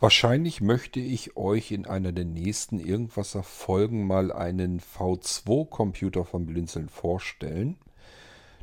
[0.00, 6.88] Wahrscheinlich möchte ich euch in einer der nächsten Irgendwasser Folgen mal einen V2-Computer von Blinzeln
[6.88, 7.78] vorstellen,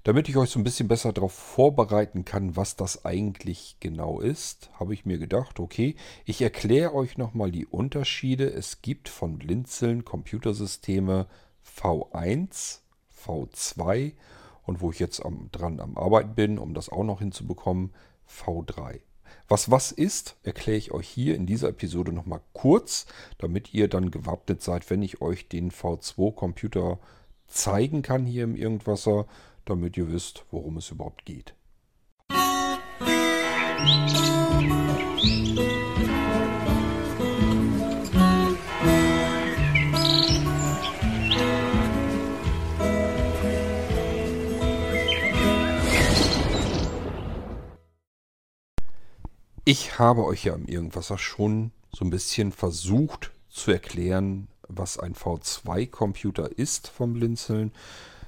[0.06, 4.70] damit ich euch so ein bisschen besser darauf vorbereiten kann, was das eigentlich genau ist,
[4.79, 8.49] habe ich mir gedacht, okay, ich erkläre euch nochmal die Unterschiede.
[8.49, 11.27] Es gibt von Blinzeln Computersysteme
[11.65, 12.79] V1,
[13.25, 14.13] V2
[14.63, 17.91] und wo ich jetzt am, dran am Arbeiten bin, um das auch noch hinzubekommen,
[18.25, 19.02] V3.
[19.47, 23.05] Was was ist, erkläre ich euch hier in dieser Episode nochmal kurz,
[23.38, 26.99] damit ihr dann gewappnet seid, wenn ich euch den V2-Computer
[27.48, 29.27] zeigen kann hier im Irgendwasser,
[29.66, 31.53] damit ihr wisst, worum es überhaupt geht.
[49.68, 55.16] Ich habe euch ja im Irgendwasser schon so ein bisschen versucht zu erklären, was ein
[55.16, 57.72] V2-Computer ist vom Blinzeln,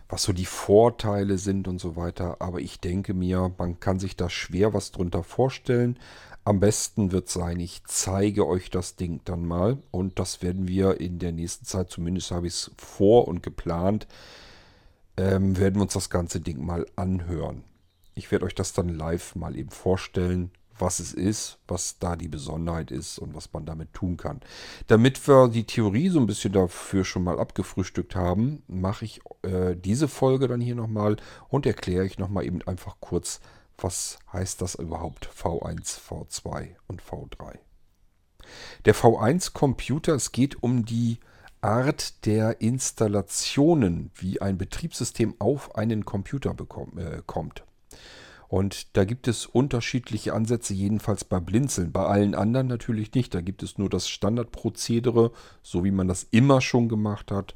[0.09, 2.37] was so die Vorteile sind und so weiter.
[2.39, 5.99] Aber ich denke mir, man kann sich da schwer was drunter vorstellen.
[6.43, 9.77] Am besten wird sein, ich zeige euch das Ding dann mal.
[9.91, 14.07] Und das werden wir in der nächsten Zeit, zumindest habe ich es vor und geplant,
[15.17, 17.63] ähm, werden wir uns das ganze Ding mal anhören.
[18.15, 22.27] Ich werde euch das dann live mal eben vorstellen was es ist, was da die
[22.27, 24.41] Besonderheit ist und was man damit tun kann.
[24.87, 29.75] Damit wir die Theorie so ein bisschen dafür schon mal abgefrühstückt haben, mache ich äh,
[29.75, 31.17] diese Folge dann hier nochmal
[31.49, 33.39] und erkläre ich nochmal eben einfach kurz,
[33.77, 37.59] was heißt das überhaupt V1, V2 und V3.
[38.85, 41.19] Der V1-Computer, es geht um die
[41.61, 47.63] Art der Installationen, wie ein Betriebssystem auf einen Computer bekommt, äh, kommt.
[48.47, 51.91] Und da gibt es unterschiedliche Ansätze, jedenfalls bei Blinzeln.
[51.91, 53.33] Bei allen anderen natürlich nicht.
[53.33, 55.31] Da gibt es nur das Standardprozedere,
[55.61, 57.55] so wie man das immer schon gemacht hat.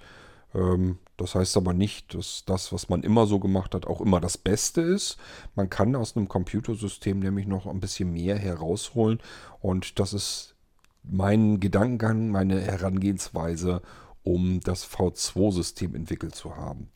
[0.54, 4.20] Ähm, das heißt aber nicht, dass das, was man immer so gemacht hat, auch immer
[4.20, 5.18] das Beste ist.
[5.56, 9.20] Man kann aus einem Computersystem nämlich noch ein bisschen mehr herausholen.
[9.62, 10.56] Und das ist
[11.04, 13.82] mein Gedankengang, meine Herangehensweise,
[14.24, 16.90] um das V2-System entwickelt zu haben.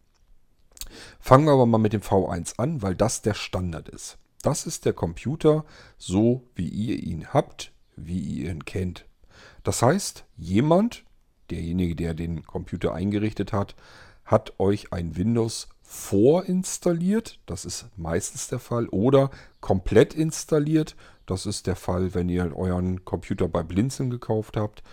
[1.19, 4.17] Fangen wir aber mal mit dem V1 an, weil das der Standard ist.
[4.41, 5.65] Das ist der Computer,
[5.97, 9.05] so wie ihr ihn habt, wie ihr ihn kennt.
[9.63, 11.03] Das heißt, jemand,
[11.49, 13.75] derjenige, der den Computer eingerichtet hat,
[14.23, 19.29] hat euch ein Windows vorinstalliert, das ist meistens der Fall, oder
[19.61, 20.95] komplett installiert,
[21.25, 24.83] das ist der Fall, wenn ihr euren Computer bei Blinzeln gekauft habt.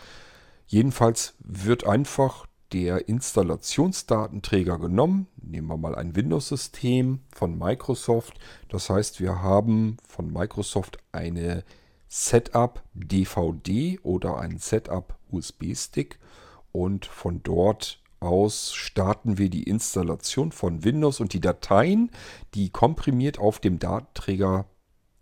[0.67, 5.27] Jedenfalls wird einfach der Installationsdatenträger genommen.
[5.37, 8.39] Nehmen wir mal ein Windows-System von Microsoft.
[8.69, 11.65] Das heißt, wir haben von Microsoft eine
[12.09, 16.19] Setup DVD oder einen Setup USB-Stick
[16.73, 22.11] und von dort aus starten wir die Installation von Windows und die Dateien,
[22.55, 24.67] die komprimiert auf dem Datenträger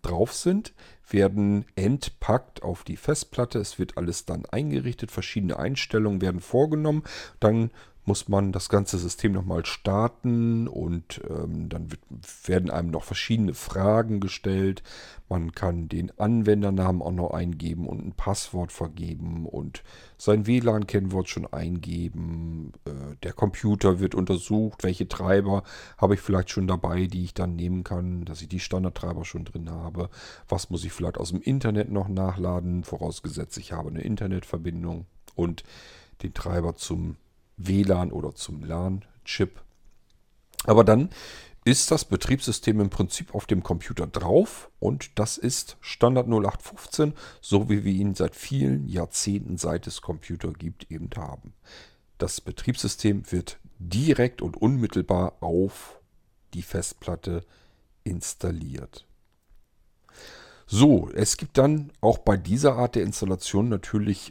[0.02, 0.74] drauf sind,
[1.12, 3.58] werden entpackt auf die Festplatte.
[3.58, 7.04] Es wird alles dann eingerichtet, verschiedene Einstellungen werden vorgenommen.
[7.40, 7.70] Dann
[8.04, 12.00] muss man das ganze System nochmal starten und ähm, dann wird,
[12.44, 14.82] werden einem noch verschiedene Fragen gestellt.
[15.28, 19.84] Man kann den Anwendernamen auch noch eingeben und ein Passwort vergeben und
[20.16, 22.72] sein WLAN-Kennwort schon eingeben.
[22.84, 25.62] Äh, der Computer wird untersucht, welche Treiber
[25.98, 29.44] habe ich vielleicht schon dabei, die ich dann nehmen kann, dass ich die Standardtreiber schon
[29.44, 30.08] drin habe.
[30.48, 35.64] Was muss ich vielleicht aus dem Internet noch nachladen, vorausgesetzt ich habe eine Internetverbindung und
[36.22, 37.16] den Treiber zum
[37.66, 39.60] WLAN oder zum LAN-Chip.
[40.64, 41.10] Aber dann
[41.64, 47.68] ist das Betriebssystem im Prinzip auf dem Computer drauf und das ist Standard 0815, so
[47.68, 51.52] wie wir ihn seit vielen Jahrzehnten, seit es Computer gibt, eben haben.
[52.18, 56.00] Das Betriebssystem wird direkt und unmittelbar auf
[56.54, 57.44] die Festplatte
[58.04, 59.06] installiert.
[60.66, 64.30] So, es gibt dann auch bei dieser Art der Installation natürlich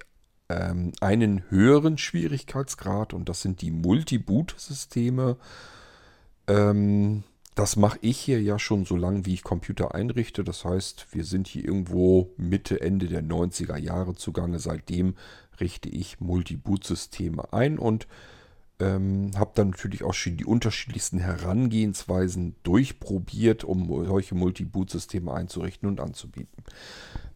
[0.50, 5.38] ähm, einen höheren Schwierigkeitsgrad und das sind die Multi-Boot-Systeme.
[6.48, 7.24] Ähm,
[7.56, 10.44] das mache ich hier ja schon so lange, wie ich Computer einrichte.
[10.44, 14.60] Das heißt, wir sind hier irgendwo Mitte, Ende der 90er Jahre zugange.
[14.60, 15.16] Seitdem
[15.60, 18.07] richte ich Multi-Boot-Systeme ein und
[18.80, 26.00] ähm, habe dann natürlich auch schon die unterschiedlichsten Herangehensweisen durchprobiert, um solche Multi-Boot-Systeme einzurichten und
[26.00, 26.63] anzubieten.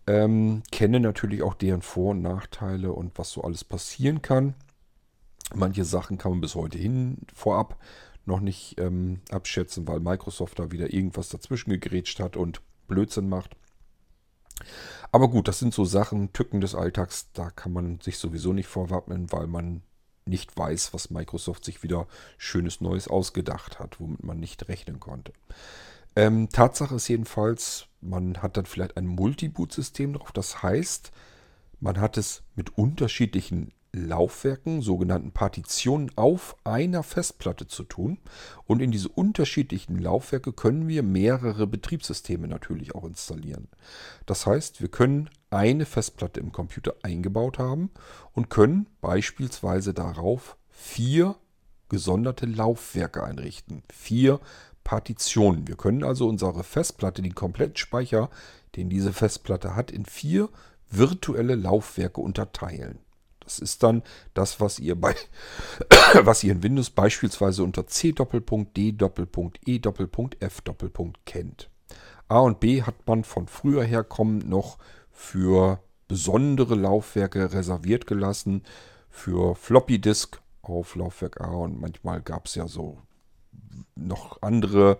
[0.05, 4.53] Ähm, kenne natürlich auch deren Vor- und Nachteile und was so alles passieren kann.
[5.53, 7.77] Manche Sachen kann man bis heute hin vorab
[8.25, 13.55] noch nicht ähm, abschätzen, weil Microsoft da wieder irgendwas dazwischen gegrätscht hat und Blödsinn macht.
[15.11, 18.67] Aber gut, das sind so Sachen, Tücken des Alltags, da kann man sich sowieso nicht
[18.67, 19.83] vorwappnen, weil man
[20.25, 22.07] nicht weiß, was Microsoft sich wieder
[22.37, 25.33] schönes Neues ausgedacht hat, womit man nicht rechnen konnte.
[26.15, 30.31] Ähm, Tatsache ist jedenfalls, man hat dann vielleicht ein Multiboot-System drauf.
[30.31, 31.11] Das heißt,
[31.79, 38.17] man hat es mit unterschiedlichen Laufwerken, sogenannten Partitionen, auf einer Festplatte zu tun.
[38.65, 43.67] Und in diese unterschiedlichen Laufwerke können wir mehrere Betriebssysteme natürlich auch installieren.
[44.25, 47.91] Das heißt, wir können eine Festplatte im Computer eingebaut haben
[48.31, 51.35] und können beispielsweise darauf vier
[51.89, 53.83] gesonderte Laufwerke einrichten.
[53.91, 54.39] Vier
[54.83, 55.67] Partitionen.
[55.67, 58.29] Wir können also unsere Festplatte, den kompletten Speicher,
[58.75, 60.49] den diese Festplatte hat, in vier
[60.89, 62.99] virtuelle Laufwerke unterteilen.
[63.39, 64.03] Das ist dann
[64.33, 65.15] das, was ihr bei
[66.23, 71.69] was ihr in Windows beispielsweise unter C Doppelpunkt D Doppelpunkt E Doppelpunkt F Doppelpunkt kennt.
[72.29, 74.77] A und B hat man von früher her kommend noch
[75.11, 78.63] für besondere Laufwerke reserviert gelassen,
[79.09, 82.97] für Floppy Disk auf Laufwerk A und manchmal gab es ja so
[83.95, 84.97] noch andere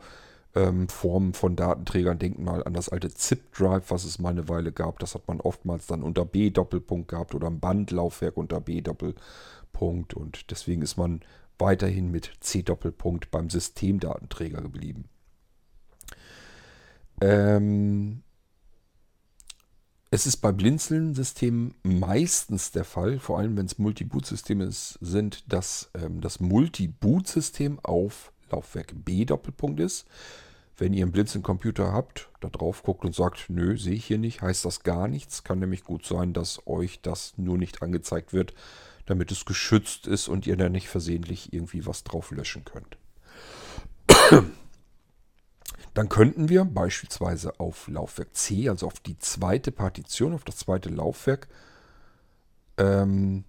[0.56, 2.20] ähm, Formen von Datenträgern.
[2.20, 5.00] Denken mal an das alte ZIP-Drive, was es mal eine Weile gab.
[5.00, 10.14] Das hat man oftmals dann unter B-Doppelpunkt gehabt oder ein Bandlaufwerk unter B-Doppelpunkt.
[10.14, 11.22] Und deswegen ist man
[11.58, 15.06] weiterhin mit C-Doppelpunkt beim Systemdatenträger geblieben.
[17.22, 18.24] Ähm,
[20.12, 26.22] es ist bei Blinzeln-Systemen meistens der Fall, vor allem wenn es Multi-Boot-Systeme sind, dass ähm,
[26.22, 30.06] das Multi-Boot-System auf Laufwerk B Doppelpunkt ist.
[30.78, 34.42] Wenn ihr einen Blinzeln-Computer habt, da drauf guckt und sagt, nö, sehe ich hier nicht,
[34.42, 35.44] heißt das gar nichts.
[35.44, 38.54] Kann nämlich gut sein, dass euch das nur nicht angezeigt wird,
[39.06, 42.98] damit es geschützt ist und ihr da nicht versehentlich irgendwie was drauf löschen könnt.
[45.94, 50.90] Dann könnten wir beispielsweise auf Laufwerk C, also auf die zweite Partition, auf das zweite
[50.90, 51.48] Laufwerk,
[52.78, 53.44] ähm,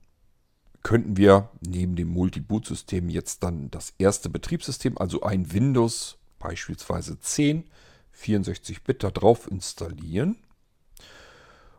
[0.84, 7.64] könnten wir neben dem Multi-Boot-System jetzt dann das erste Betriebssystem, also ein Windows beispielsweise 10,
[8.16, 10.36] 64-Bit da drauf installieren.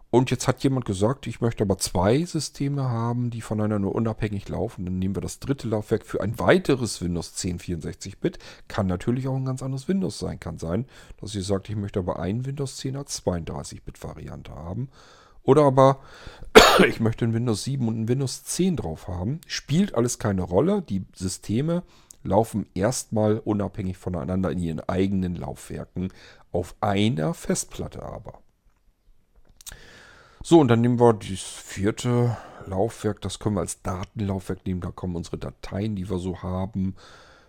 [0.10, 4.86] Und jetzt hat jemand gesagt, ich möchte aber zwei Systeme haben, die voneinander unabhängig laufen.
[4.86, 8.40] Dann nehmen wir das dritte Laufwerk für ein weiteres Windows 10 64-Bit.
[8.68, 10.40] Kann natürlich auch ein ganz anderes Windows sein.
[10.40, 10.86] Kann sein,
[11.20, 14.90] dass ihr sagt, ich möchte aber ein Windows 10 als 32-Bit-Variante haben.
[15.46, 16.00] Oder aber
[16.88, 19.42] ich möchte ein Windows 7 und ein Windows 10 drauf haben.
[19.48, 20.82] Spielt alles keine Rolle.
[20.82, 21.84] Die Systeme
[22.24, 26.12] laufen erstmal unabhängig voneinander in ihren eigenen Laufwerken
[26.52, 28.40] auf einer Festplatte aber.
[30.44, 32.38] So, und dann nehmen wir das vierte
[32.68, 33.22] Laufwerk.
[33.22, 34.82] Das können wir als Datenlaufwerk nehmen.
[34.82, 36.96] Da kommen unsere Dateien, die wir so haben.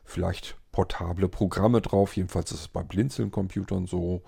[0.04, 2.16] Vielleicht portable Programme drauf.
[2.16, 4.22] Jedenfalls ist es bei Blinzeln-Computern so.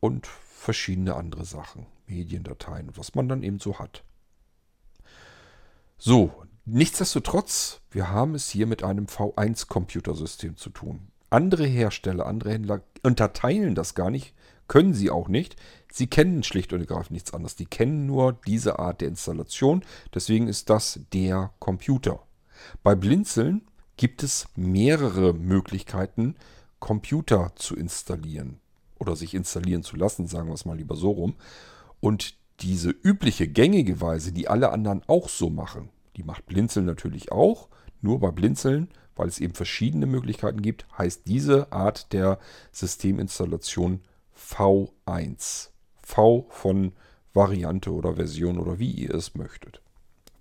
[0.00, 1.86] Und verschiedene andere Sachen.
[2.10, 4.02] Mediendateien, was man dann eben so hat.
[5.98, 6.32] So,
[6.64, 11.08] nichtsdestotrotz, wir haben es hier mit einem V1-Computersystem zu tun.
[11.30, 14.34] Andere Hersteller, andere Händler unterteilen das gar nicht,
[14.66, 15.56] können sie auch nicht.
[15.92, 17.56] Sie kennen schlicht und ergreifend nichts anderes.
[17.56, 19.82] Die kennen nur diese Art der Installation.
[20.14, 22.20] Deswegen ist das der Computer.
[22.82, 23.62] Bei Blinzeln
[23.96, 26.36] gibt es mehrere Möglichkeiten,
[26.78, 28.60] Computer zu installieren
[28.98, 31.34] oder sich installieren zu lassen, sagen wir es mal lieber so rum.
[32.00, 37.32] Und diese übliche gängige Weise, die alle anderen auch so machen, die macht Blinzeln natürlich
[37.32, 37.68] auch.
[38.02, 42.38] Nur bei Blinzeln, weil es eben verschiedene Möglichkeiten gibt, heißt diese Art der
[42.72, 44.00] Systeminstallation
[44.34, 45.68] V1.
[46.02, 46.92] V von
[47.32, 49.80] Variante oder Version oder wie ihr es möchtet.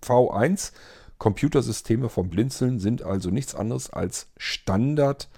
[0.02, 0.72] V1
[1.20, 5.30] Computersysteme von Blinzeln sind also nichts anderes als Standard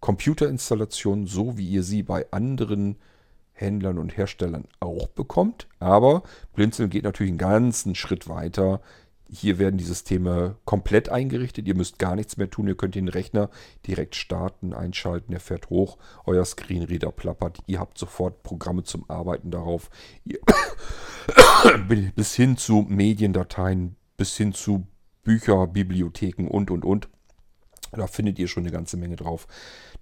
[0.00, 2.96] Computerinstallationen, so wie ihr sie bei anderen
[3.54, 5.68] Händlern und Herstellern auch bekommt.
[5.78, 6.22] Aber
[6.54, 8.80] Blinzeln geht natürlich einen ganzen Schritt weiter.
[9.30, 11.66] Hier werden die Systeme komplett eingerichtet.
[11.66, 12.68] Ihr müsst gar nichts mehr tun.
[12.68, 13.48] Ihr könnt den Rechner
[13.86, 15.32] direkt starten, einschalten.
[15.32, 15.98] Er fährt hoch.
[16.26, 17.58] Euer Screenreader plappert.
[17.66, 19.88] Ihr habt sofort Programme zum Arbeiten darauf.
[22.16, 24.86] bis hin zu Mediendateien, bis hin zu
[25.22, 27.08] Bücher, Bibliotheken und, und, und.
[27.92, 29.46] Da findet ihr schon eine ganze Menge drauf.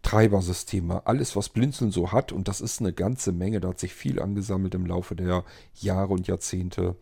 [0.03, 3.95] Treibersysteme, alles was Blinzeln so hat und das ist eine ganze Menge, da hat sich
[3.95, 5.45] viel angesammelt im Laufe der
[5.75, 6.97] Jahre und Jahrzehnte,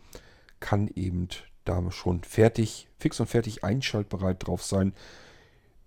[0.61, 1.29] kann eben
[1.65, 4.93] da schon fertig, fix und fertig einschaltbereit drauf sein.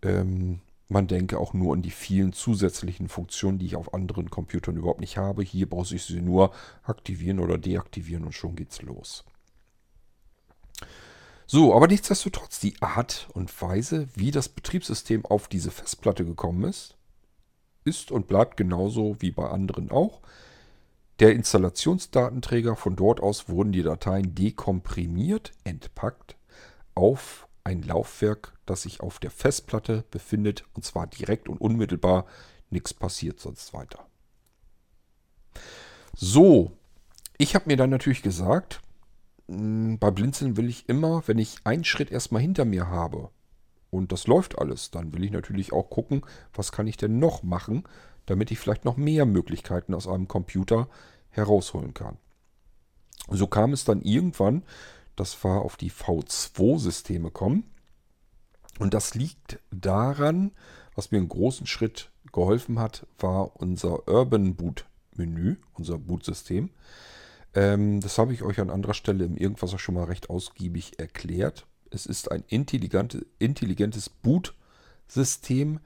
[0.01, 4.77] Ähm, man denke auch nur an die vielen zusätzlichen Funktionen, die ich auf anderen Computern
[4.77, 5.43] überhaupt nicht habe.
[5.43, 6.51] Hier brauche ich sie nur
[6.83, 9.23] aktivieren oder deaktivieren und schon geht's los.
[11.45, 16.95] So, aber nichtsdestotrotz, die Art und Weise, wie das Betriebssystem auf diese Festplatte gekommen ist,
[17.85, 20.21] ist und bleibt genauso wie bei anderen auch.
[21.19, 22.75] der Installationsdatenträger.
[22.75, 26.35] Von dort aus wurden die Dateien dekomprimiert, entpackt
[26.95, 30.65] auf ein Laufwerk, das sich auf der Festplatte befindet.
[30.73, 32.25] Und zwar direkt und unmittelbar.
[32.71, 34.05] Nichts passiert sonst weiter.
[36.15, 36.71] So,
[37.37, 38.81] ich habe mir dann natürlich gesagt,
[39.47, 43.29] hm, bei Blinzeln will ich immer, wenn ich einen Schritt erstmal hinter mir habe
[43.93, 47.43] und das läuft alles, dann will ich natürlich auch gucken, was kann ich denn noch
[47.43, 47.83] machen,
[48.25, 50.89] damit ich vielleicht noch mehr Möglichkeiten aus einem Computer
[51.29, 52.17] herausholen kann.
[53.29, 54.63] So kam es dann irgendwann,
[55.15, 57.69] das war auf die V2-Systeme kommen.
[58.79, 60.51] Und das liegt daran,
[60.95, 64.85] was mir einen großen Schritt geholfen hat, war unser Urban Boot
[65.15, 66.71] Menü, unser Bootsystem.
[67.53, 70.99] Ähm, das habe ich euch an anderer Stelle im Irgendwas auch schon mal recht ausgiebig
[70.99, 71.67] erklärt.
[71.93, 75.79] Es ist ein intelligente, intelligentes Boot-System,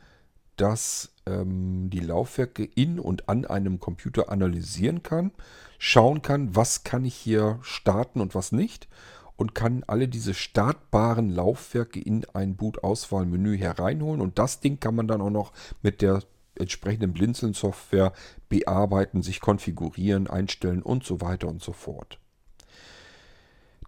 [0.56, 5.32] das ähm, die Laufwerke in und an einem Computer analysieren kann,
[5.78, 8.88] schauen kann, was kann ich hier starten und was nicht
[9.36, 15.08] und kann alle diese startbaren Laufwerke in ein Boot-Auswahlmenü hereinholen und das Ding kann man
[15.08, 15.52] dann auch noch
[15.84, 16.24] mit der
[16.56, 18.14] entsprechenden Blinzeln-Software
[18.50, 22.18] bearbeiten, sich konfigurieren, einstellen und so weiter und so fort.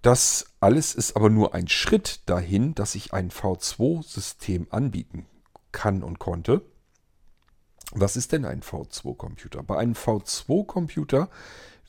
[0.02, 5.26] Das alles ist aber nur ein Schritt dahin, dass ich ein V2-System anbieten
[5.72, 6.62] kann und konnte.
[7.92, 9.64] Was ist denn ein V2-Computer?
[9.64, 11.30] Bei einem V2-Computer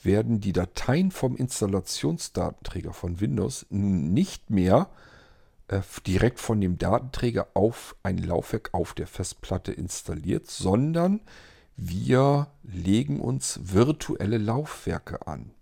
[0.02, 4.88] werden die Dateien vom Installationsdatenträger von Windows nicht mehr
[5.68, 11.20] äh, direkt von dem Datenträger auf ein Laufwerk auf der Festplatte installiert, sondern
[11.76, 15.52] wir legen uns virtuelle Laufwerke an.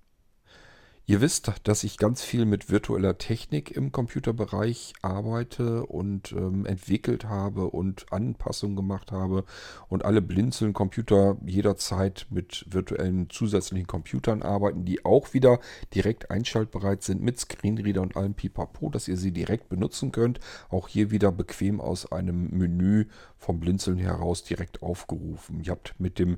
[1.10, 7.24] Ihr wisst, dass ich ganz viel mit virtueller Technik im Computerbereich arbeite und ähm, entwickelt
[7.24, 9.44] habe und Anpassungen gemacht habe
[9.88, 15.60] und alle blinzeln Computer jederzeit mit virtuellen zusätzlichen Computern arbeiten, die auch wieder
[15.94, 20.40] direkt einschaltbereit sind mit Screenreader und allem Pipapo, dass ihr sie direkt benutzen könnt.
[20.68, 23.06] Auch hier wieder bequem aus einem Menü
[23.38, 25.62] vom Blinzeln heraus direkt aufgerufen.
[25.64, 26.36] Ihr habt mit dem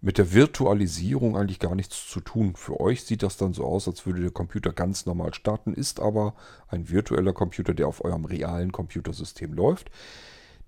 [0.00, 2.54] mit der Virtualisierung eigentlich gar nichts zu tun.
[2.54, 6.00] Für euch sieht das dann so aus, als würde der Computer ganz normal starten, ist
[6.00, 6.34] aber
[6.68, 9.90] ein virtueller Computer, der auf eurem realen Computersystem läuft.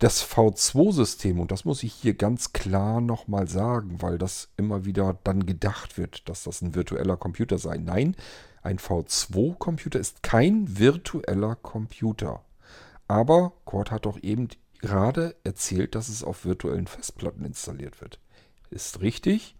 [0.00, 5.18] Das V2-System, und das muss ich hier ganz klar nochmal sagen, weil das immer wieder
[5.24, 7.76] dann gedacht wird, dass das ein virtueller Computer sei.
[7.76, 8.16] Nein,
[8.62, 12.42] ein V2-Computer ist kein virtueller Computer.
[13.08, 14.48] Aber Cord hat doch eben
[14.80, 18.18] gerade erzählt, dass es auf virtuellen Festplatten installiert wird
[18.70, 19.54] ist richtig.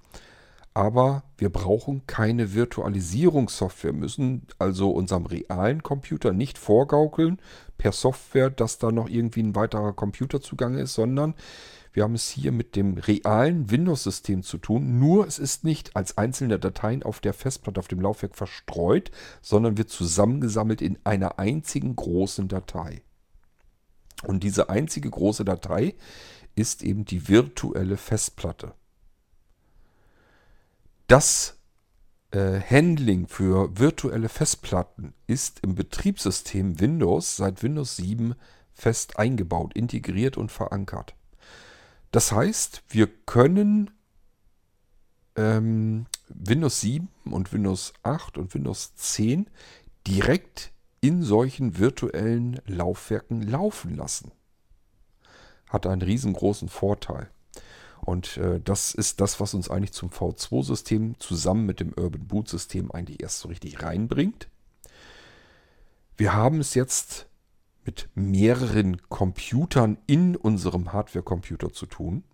[0.73, 7.41] Aber wir brauchen keine Virtualisierungssoftware, müssen also unserem realen Computer nicht vorgaukeln
[7.77, 11.35] per Software, dass da noch irgendwie ein weiterer Computer zugange ist, sondern
[11.93, 15.01] wir haben es hier mit dem realen Windows-System zu tun.
[15.01, 19.11] Nur es ist nicht als einzelne Dateien auf der Festplatte, auf dem Laufwerk verstreut,
[19.43, 23.03] sondern wird zusammengesammelt in einer einzigen großen Datei.
[24.25, 25.95] Und diese einzige große Datei
[26.55, 28.75] ist eben die virtuelle Festplatte.
[31.11, 31.59] Das
[32.31, 38.37] äh, Handling für virtuelle Festplatten ist im Betriebssystem Windows seit Windows 7
[38.73, 41.17] fest eingebaut, integriert und verankert.
[42.13, 43.91] Das heißt, wir können
[45.35, 49.51] ähm, Windows 7 und Windows 8 und Windows 10
[50.07, 54.31] direkt in solchen virtuellen Laufwerken laufen lassen.
[55.69, 57.31] Hat einen riesengroßen Vorteil.
[58.01, 62.91] Und äh, das ist das, was uns eigentlich zum V2-System zusammen mit dem Urban Boot-System
[62.91, 64.49] eigentlich erst so richtig reinbringt.
[66.17, 67.27] Wir haben es jetzt
[67.85, 72.25] mit mehreren Computern in unserem Hardware-Computer zu tun.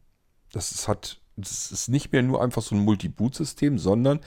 [0.53, 4.21] Das ist, hat, das ist nicht mehr nur einfach so ein Multi-Boot-System, sondern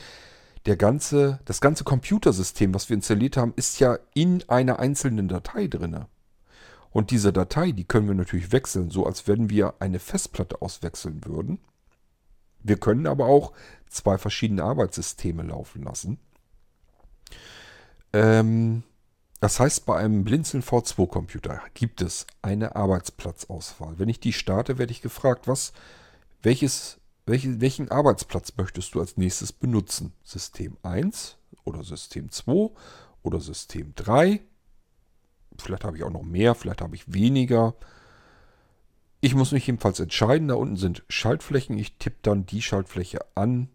[0.65, 5.67] der ganze, das ganze Computersystem, was wir installiert haben, ist ja in einer einzelnen Datei
[5.67, 6.05] drin.
[6.91, 11.24] Und diese Datei, die können wir natürlich wechseln, so als wenn wir eine Festplatte auswechseln
[11.25, 11.60] würden.
[12.62, 13.53] Wir können aber auch
[13.88, 16.19] zwei verschiedene Arbeitssysteme laufen lassen.
[18.12, 18.84] Ähm,
[19.39, 23.98] das heißt, bei einem Blinzeln V2-Computer gibt es eine Arbeitsplatzauswahl.
[23.98, 25.72] Wenn ich die starte, werde ich gefragt, was,
[26.41, 30.13] welches, welche, welchen Arbeitsplatz möchtest du als nächstes benutzen?
[30.24, 32.72] System 1 oder System 2
[33.22, 34.41] oder System 3
[35.61, 37.75] Vielleicht habe ich auch noch mehr, vielleicht habe ich weniger.
[39.21, 40.47] Ich muss mich jedenfalls entscheiden.
[40.47, 41.77] Da unten sind Schaltflächen.
[41.77, 43.69] Ich tippe dann die Schaltfläche an.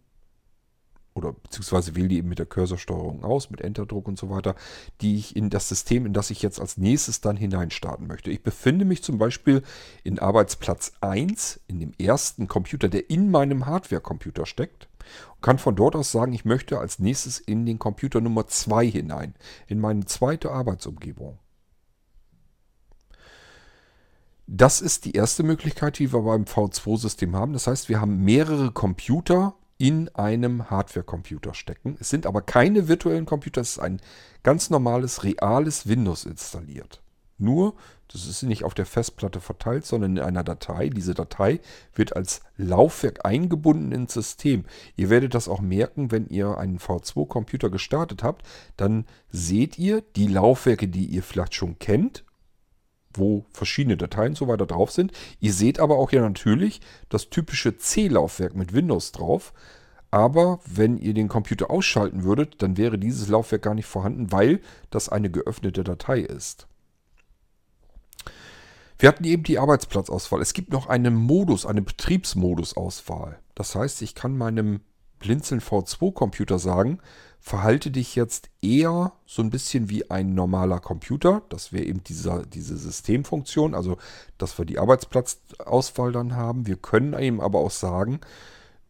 [1.15, 4.57] Oder beziehungsweise wähle die eben mit der Cursorsteuerung aus, mit Enterdruck und so weiter,
[5.01, 8.33] die ich in das System, in das ich jetzt als nächstes dann hineinstarten möchte.
[8.33, 9.63] Ich befinde mich zum Beispiel
[10.03, 14.89] in Arbeitsplatz 1, in dem ersten Computer, der in meinem Hardware-Computer steckt.
[15.37, 18.91] Und kann von dort aus sagen, ich möchte als nächstes in den Computer Nummer 2
[18.91, 19.35] hinein,
[19.69, 21.39] in meine zweite Arbeitsumgebung.
[24.47, 27.55] Das ist die erste Möglichkeit, die wir beim V2-System haben.
[27.55, 31.97] Das heißt, wir haben mehrere Computer in einem Hardware-Computer stecken.
[31.99, 34.01] Es sind aber keine virtuellen Computer, es ist ein
[34.43, 37.01] ganz normales, reales Windows installiert.
[37.39, 37.75] Nur,
[38.09, 40.89] das ist nicht auf der Festplatte verteilt, sondern in einer Datei.
[40.89, 41.61] Diese Datei
[41.95, 44.67] wird als Laufwerk eingebunden ins System.
[44.95, 48.47] Ihr werdet das auch merken, wenn ihr einen V2-Computer gestartet habt.
[48.77, 52.25] Dann seht ihr die Laufwerke, die ihr vielleicht schon kennt
[53.15, 55.13] wo verschiedene Dateien und so weiter drauf sind.
[55.41, 59.53] Ihr seht aber auch ja natürlich das typische C-Laufwerk mit Windows drauf.
[60.11, 64.61] Aber wenn ihr den Computer ausschalten würdet, dann wäre dieses Laufwerk gar nicht vorhanden, weil
[64.91, 66.69] das eine geöffnete Datei ist.
[68.97, 70.41] Wir hatten eben die Arbeitsplatzauswahl.
[70.41, 73.41] Es gibt noch einen Modus, eine Betriebsmodusauswahl.
[73.57, 74.83] Das heißt, ich kann meinem
[75.25, 76.99] Blinzeln V2-Computer sagen,
[77.41, 81.41] verhalte dich jetzt eher so ein bisschen wie ein normaler Computer.
[81.49, 83.97] Das wäre eben dieser, diese Systemfunktion, also
[84.37, 86.67] dass wir die Arbeitsplatzauswahl dann haben.
[86.67, 88.21] Wir können ihm aber auch sagen,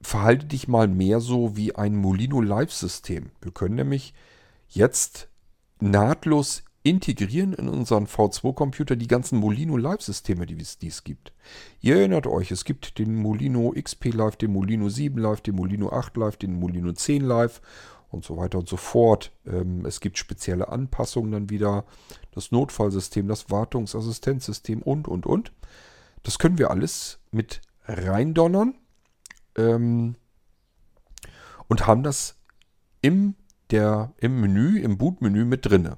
[0.02, 3.30] verhalte dich mal mehr so wie ein Molino Live-System.
[3.40, 4.12] Wir können nämlich
[4.68, 5.28] jetzt
[5.80, 11.32] nahtlos integrieren in unseren V2-Computer die ganzen Molino Live-Systeme, die es gibt.
[11.80, 15.88] Ihr erinnert euch, es gibt den Molino XP Live, den Molino 7 Live, den Molino
[15.90, 17.62] 8 Live, den Molino 10 Live
[18.10, 19.32] und so weiter und so fort.
[19.46, 21.86] Ähm, es gibt spezielle Anpassungen dann wieder,
[22.32, 25.52] das Notfallsystem, das Wartungsassistenzsystem und, und, und.
[26.22, 28.74] Das können wir alles mit reindonnern
[29.56, 30.16] ähm,
[31.68, 32.36] und haben das
[33.00, 33.36] im,
[33.70, 35.96] der, im Menü, im Bootmenü mit drinne.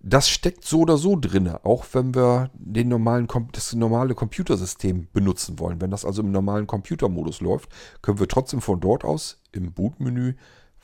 [0.00, 5.58] Das steckt so oder so drin, auch wenn wir den normalen, das normale Computersystem benutzen
[5.58, 5.80] wollen.
[5.80, 10.34] Wenn das also im normalen Computermodus läuft, können wir trotzdem von dort aus im Bootmenü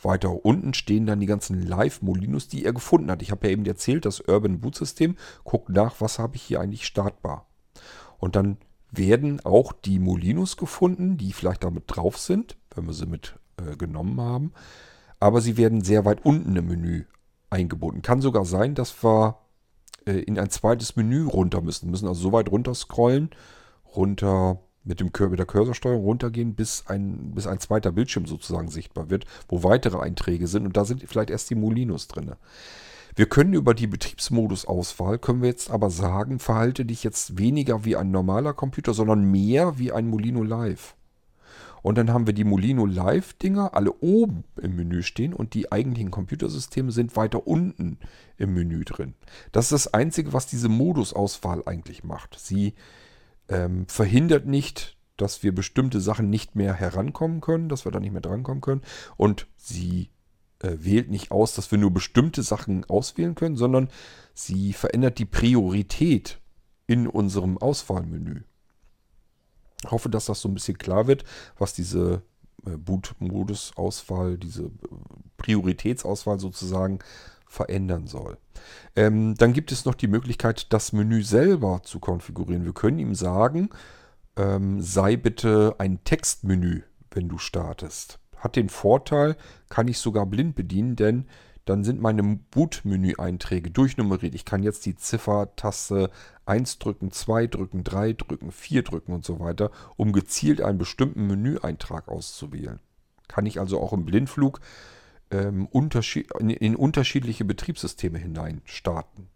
[0.02, 3.22] weiter unten stehen dann die ganzen Live-Molinos, die er gefunden hat.
[3.22, 6.60] Ich habe ja eben erzählt, das Urban Boot System guckt nach, was habe ich hier
[6.60, 7.46] eigentlich startbar.
[8.18, 8.58] Und dann
[8.90, 13.76] werden auch die Molinos gefunden, die vielleicht damit drauf sind, wenn wir sie mit äh,
[13.76, 14.52] genommen haben.
[15.20, 17.04] Aber sie werden sehr weit unten im Menü
[17.54, 18.02] eingebunden.
[18.02, 19.38] Kann sogar sein, dass wir
[20.06, 21.86] äh, in ein zweites Menü runter müssen.
[21.86, 23.30] Wir müssen also so weit runter scrollen,
[23.94, 29.08] runter mit, dem, mit der Cursorsteuerung runtergehen, bis ein, bis ein zweiter Bildschirm sozusagen sichtbar
[29.08, 30.66] wird, wo weitere Einträge sind.
[30.66, 32.32] Und da sind vielleicht erst die Molinos drin.
[33.16, 37.96] Wir können über die Betriebsmodusauswahl, können wir jetzt aber sagen, verhalte dich jetzt weniger wie
[37.96, 40.96] ein normaler Computer, sondern mehr wie ein Molino Live.
[41.84, 46.10] Und dann haben wir die Molino Live-Dinger alle oben im Menü stehen und die eigentlichen
[46.10, 47.98] Computersysteme sind weiter unten
[48.38, 49.12] im Menü drin.
[49.52, 52.38] Das ist das Einzige, was diese Modusauswahl eigentlich macht.
[52.38, 52.72] Sie
[53.50, 58.12] ähm, verhindert nicht, dass wir bestimmte Sachen nicht mehr herankommen können, dass wir da nicht
[58.12, 58.80] mehr drankommen können.
[59.18, 60.08] Und sie
[60.60, 63.90] äh, wählt nicht aus, dass wir nur bestimmte Sachen auswählen können, sondern
[64.32, 66.40] sie verändert die Priorität
[66.86, 68.40] in unserem Auswahlmenü.
[69.90, 71.24] Hoffe, dass das so ein bisschen klar wird,
[71.58, 72.22] was diese
[72.66, 74.70] äh, Boot-Modus-Auswahl, diese äh,
[75.36, 76.98] Prioritätsauswahl sozusagen
[77.46, 78.36] verändern soll.
[78.96, 82.64] Ähm, dann gibt es noch die Möglichkeit, das Menü selber zu konfigurieren.
[82.64, 83.70] Wir können ihm sagen,
[84.36, 88.18] ähm, sei bitte ein Textmenü, wenn du startest.
[88.36, 89.36] Hat den Vorteil,
[89.68, 91.26] kann ich sogar blind bedienen, denn
[91.64, 94.34] dann sind meine Boot-Menü-Einträge durchnummeriert.
[94.34, 96.10] Ich kann jetzt die Ziffertaste
[96.44, 101.26] 1 drücken, 2 drücken, 3 drücken, 4 drücken und so weiter, um gezielt einen bestimmten
[101.26, 102.80] Menüeintrag auszuwählen.
[103.28, 104.60] Kann ich also auch im Blindflug
[105.30, 109.28] ähm, unterschied in, in unterschiedliche Betriebssysteme hinein starten.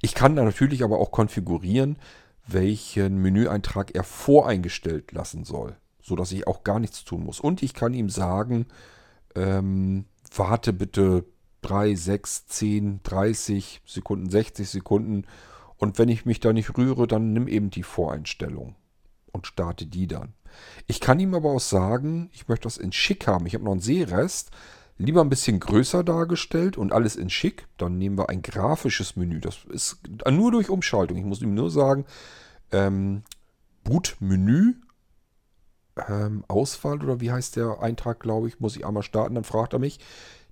[0.00, 1.98] Ich kann natürlich aber auch konfigurieren,
[2.46, 7.40] welchen Menüeintrag er voreingestellt lassen soll, sodass ich auch gar nichts tun muss.
[7.40, 8.66] Und ich kann ihm sagen,
[9.34, 11.24] ähm, warte bitte
[11.62, 15.26] 3, 6, 10, 30 Sekunden, 60 Sekunden.
[15.76, 18.76] Und wenn ich mich da nicht rühre, dann nimm eben die Voreinstellung
[19.32, 20.34] und starte die dann.
[20.86, 23.46] Ich kann ihm aber auch sagen, ich möchte das in schick haben.
[23.46, 24.50] Ich habe noch einen Seerest,
[24.98, 27.66] lieber ein bisschen größer dargestellt und alles in schick.
[27.78, 29.40] Dann nehmen wir ein grafisches Menü.
[29.40, 31.16] Das ist nur durch Umschaltung.
[31.16, 32.04] Ich muss ihm nur sagen,
[32.72, 33.22] ähm,
[33.84, 34.74] Boot-Menü,
[36.08, 39.34] ähm, Auswahl oder wie heißt der Eintrag, glaube ich, muss ich einmal starten.
[39.34, 39.98] Dann fragt er mich,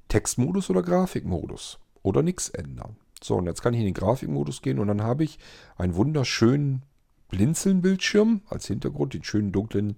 [0.09, 2.97] Textmodus oder Grafikmodus oder nichts ändern.
[3.23, 5.39] So, und jetzt kann ich in den Grafikmodus gehen und dann habe ich
[5.77, 6.83] einen wunderschönen
[7.29, 9.97] Blinzeln-Bildschirm als Hintergrund, den schönen dunklen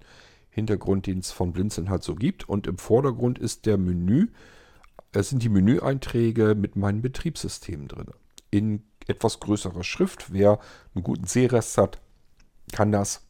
[0.49, 2.49] Hintergrund, den es von Blinzeln halt so gibt.
[2.49, 4.27] Und im Vordergrund ist der Menü,
[5.13, 8.07] es sind die Menüeinträge mit meinen Betriebssystemen drin.
[8.49, 10.33] In etwas größerer Schrift.
[10.33, 10.59] Wer
[10.93, 12.01] einen guten Sehrest hat,
[12.71, 13.27] kann das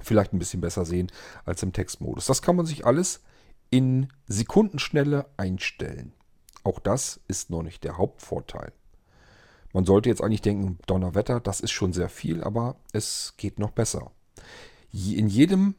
[0.00, 1.10] vielleicht ein bisschen besser sehen
[1.44, 2.26] als im Textmodus.
[2.26, 3.22] Das kann man sich alles
[3.70, 6.12] in Sekundenschnelle einstellen.
[6.62, 8.72] Auch das ist noch nicht der Hauptvorteil.
[9.72, 13.70] Man sollte jetzt eigentlich denken, Donnerwetter, das ist schon sehr viel, aber es geht noch
[13.70, 14.10] besser.
[14.92, 15.76] In jedem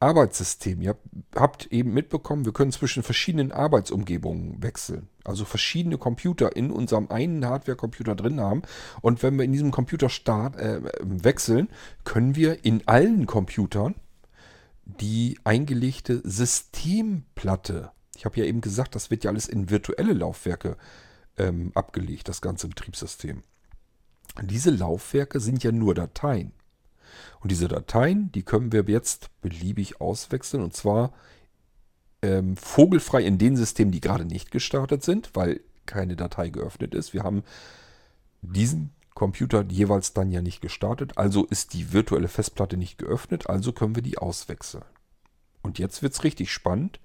[0.00, 0.96] Arbeitssystem, ihr
[1.34, 5.08] habt eben mitbekommen, wir können zwischen verschiedenen Arbeitsumgebungen wechseln.
[5.24, 8.62] Also verschiedene Computer in unserem einen Hardware-Computer drin haben.
[9.00, 11.68] Und wenn wir in diesem Computer start, äh, wechseln,
[12.04, 13.96] können wir in allen Computern
[14.84, 20.76] die eingelegte Systemplatte, ich habe ja eben gesagt, das wird ja alles in virtuelle Laufwerke
[21.36, 23.42] ähm, abgelegt, das ganze Betriebssystem.
[24.42, 26.52] Diese Laufwerke sind ja nur Dateien.
[27.40, 30.62] Und diese Dateien, die können wir jetzt beliebig auswechseln.
[30.62, 31.12] Und zwar
[32.22, 37.14] ähm, vogelfrei in den Systemen, die gerade nicht gestartet sind, weil keine Datei geöffnet ist.
[37.14, 37.42] Wir haben
[38.42, 41.18] diesen Computer jeweils dann ja nicht gestartet.
[41.18, 43.48] Also ist die virtuelle Festplatte nicht geöffnet.
[43.48, 44.84] Also können wir die auswechseln.
[45.62, 47.00] Und jetzt wird es richtig spannend.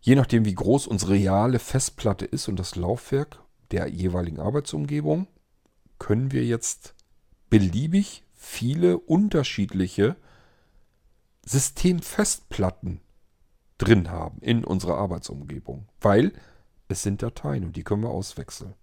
[0.00, 3.38] Je nachdem, wie groß unsere reale Festplatte ist und das Laufwerk
[3.70, 5.28] der jeweiligen Arbeitsumgebung,
[6.00, 6.94] können wir jetzt
[7.50, 10.16] beliebig viele unterschiedliche
[11.46, 13.00] Systemfestplatten
[13.78, 16.32] drin haben in unserer Arbeitsumgebung, weil
[16.88, 18.74] es sind Dateien und die können wir auswechseln.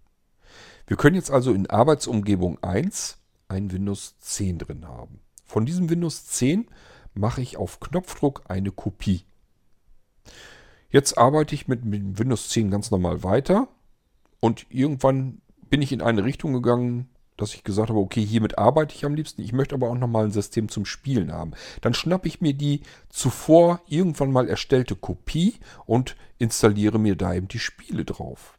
[0.87, 3.17] Wir können jetzt also in Arbeitsumgebung 1
[3.49, 5.19] ein Windows 10 drin haben.
[5.45, 6.67] Von diesem Windows 10
[7.13, 9.25] mache ich auf Knopfdruck eine Kopie.
[10.89, 13.67] Jetzt arbeite ich mit, Windows 10 ganz normal weiter
[14.39, 17.09] und irgendwann bin ich in eine Richtung gegangen,
[17.41, 19.41] dass ich gesagt habe, okay, hiermit arbeite ich am liebsten.
[19.41, 21.51] Ich möchte aber auch nochmal ein System zum Spielen haben.
[21.81, 27.47] Dann schnappe ich mir die zuvor irgendwann mal erstellte Kopie und installiere mir da eben
[27.47, 28.57] die Spiele drauf.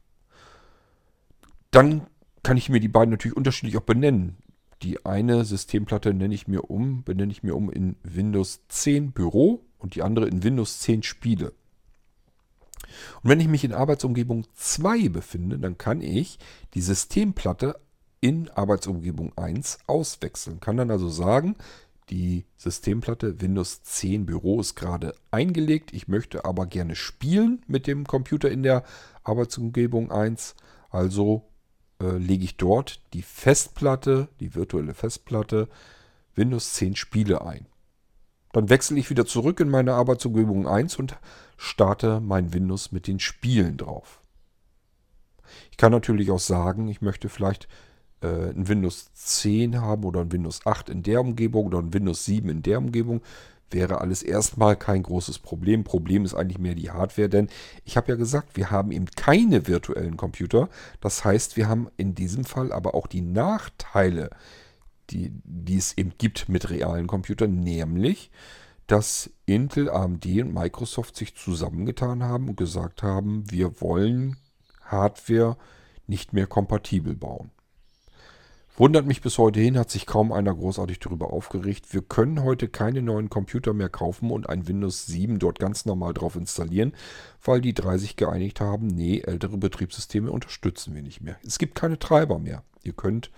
[1.70, 2.06] Dann
[2.42, 4.36] kann ich mir die beiden natürlich unterschiedlich auch benennen.
[4.82, 9.62] Die eine Systemplatte nenne ich mir um, benenne ich mir um in Windows 10 Büro
[9.78, 11.52] und die andere in Windows 10 Spiele.
[13.22, 16.38] Und wenn ich mich in Arbeitsumgebung 2 befinde, dann kann ich
[16.74, 17.78] die Systemplatte
[18.20, 20.60] in Arbeitsumgebung 1 auswechseln.
[20.60, 21.56] Kann dann also sagen,
[22.10, 25.92] die Systemplatte Windows 10 Büro ist gerade eingelegt.
[25.92, 28.84] Ich möchte aber gerne spielen mit dem Computer in der
[29.22, 30.56] Arbeitsumgebung 1.
[30.90, 31.48] Also
[32.00, 35.68] äh, lege ich dort die Festplatte, die virtuelle Festplatte
[36.34, 37.66] Windows 10 Spiele ein.
[38.52, 41.16] Dann wechsle ich wieder zurück in meine Arbeitsumgebung 1 und
[41.56, 44.20] starte mein Windows mit den Spielen drauf.
[45.70, 47.68] Ich kann natürlich auch sagen, ich möchte vielleicht
[48.22, 52.24] äh, ein Windows 10 haben oder ein Windows 8 in der Umgebung oder ein Windows
[52.24, 53.22] 7 in der Umgebung,
[53.70, 55.84] wäre alles erstmal kein großes Problem.
[55.84, 57.48] Problem ist eigentlich mehr die Hardware, denn
[57.84, 60.68] ich habe ja gesagt, wir haben eben keine virtuellen Computer.
[61.00, 64.30] Das heißt, wir haben in diesem Fall aber auch die Nachteile,
[65.10, 68.30] die, die es eben gibt mit realen Computern, nämlich,
[68.86, 74.36] dass Intel, AMD und Microsoft sich zusammengetan haben und gesagt haben, wir wollen
[74.84, 75.56] Hardware
[76.06, 77.50] nicht mehr kompatibel bauen.
[78.76, 81.92] Wundert mich bis heute hin, hat sich kaum einer großartig darüber aufgeregt.
[81.92, 86.14] Wir können heute keine neuen Computer mehr kaufen und ein Windows 7 dort ganz normal
[86.14, 86.94] drauf installieren,
[87.44, 91.36] weil die drei sich geeinigt haben, nee, ältere Betriebssysteme unterstützen wir nicht mehr.
[91.44, 92.62] Es gibt keine Treiber mehr.
[92.82, 93.30] Ihr könnt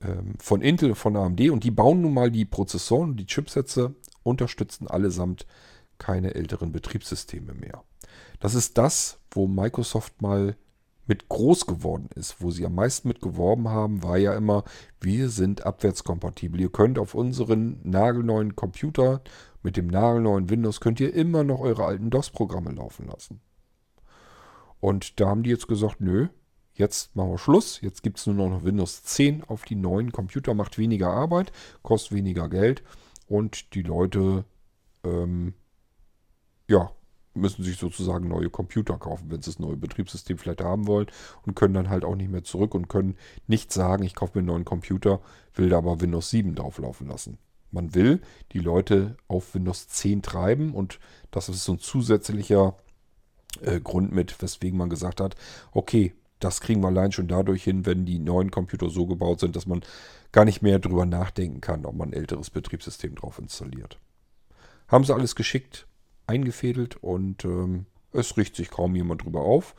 [0.00, 3.94] ähm, von Intel, von AMD und die bauen nun mal die Prozessoren und die Chipsätze,
[4.22, 5.46] unterstützen allesamt
[5.98, 7.82] keine älteren Betriebssysteme mehr.
[8.40, 10.56] Das ist das, wo Microsoft mal
[11.08, 14.62] mit groß geworden ist, wo sie am meisten mit geworben haben, war ja immer,
[15.00, 16.60] wir sind abwärtskompatibel.
[16.60, 19.22] Ihr könnt auf unseren nagelneuen Computer
[19.62, 23.40] mit dem nagelneuen Windows könnt ihr immer noch eure alten DOS-Programme laufen lassen.
[24.80, 26.28] Und da haben die jetzt gesagt, nö,
[26.74, 27.80] jetzt machen wir Schluss.
[27.80, 31.50] Jetzt gibt es nur noch Windows 10 auf die neuen Computer, macht weniger Arbeit,
[31.82, 32.84] kostet weniger Geld
[33.26, 34.44] und die Leute,
[35.04, 35.54] ähm,
[36.68, 36.92] ja,
[37.34, 41.06] müssen sich sozusagen neue Computer kaufen, wenn sie das neue Betriebssystem vielleicht haben wollen
[41.46, 44.40] und können dann halt auch nicht mehr zurück und können nicht sagen, ich kaufe mir
[44.40, 45.20] einen neuen Computer,
[45.54, 47.38] will da aber Windows 7 drauflaufen lassen.
[47.70, 50.98] Man will die Leute auf Windows 10 treiben und
[51.30, 52.76] das ist so ein zusätzlicher
[53.60, 55.36] äh, Grund mit, weswegen man gesagt hat,
[55.72, 59.56] okay, das kriegen wir allein schon dadurch hin, wenn die neuen Computer so gebaut sind,
[59.56, 59.82] dass man
[60.32, 63.98] gar nicht mehr drüber nachdenken kann, ob man ein älteres Betriebssystem drauf installiert.
[64.86, 65.86] Haben sie alles geschickt
[66.28, 69.74] eingefädelt und ähm, es riecht sich kaum jemand drüber auf.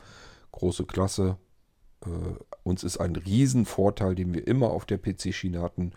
[0.52, 1.36] Große Klasse.
[2.04, 2.08] Äh,
[2.62, 5.92] uns ist ein Riesenvorteil, den wir immer auf der PC-Schiene hatten,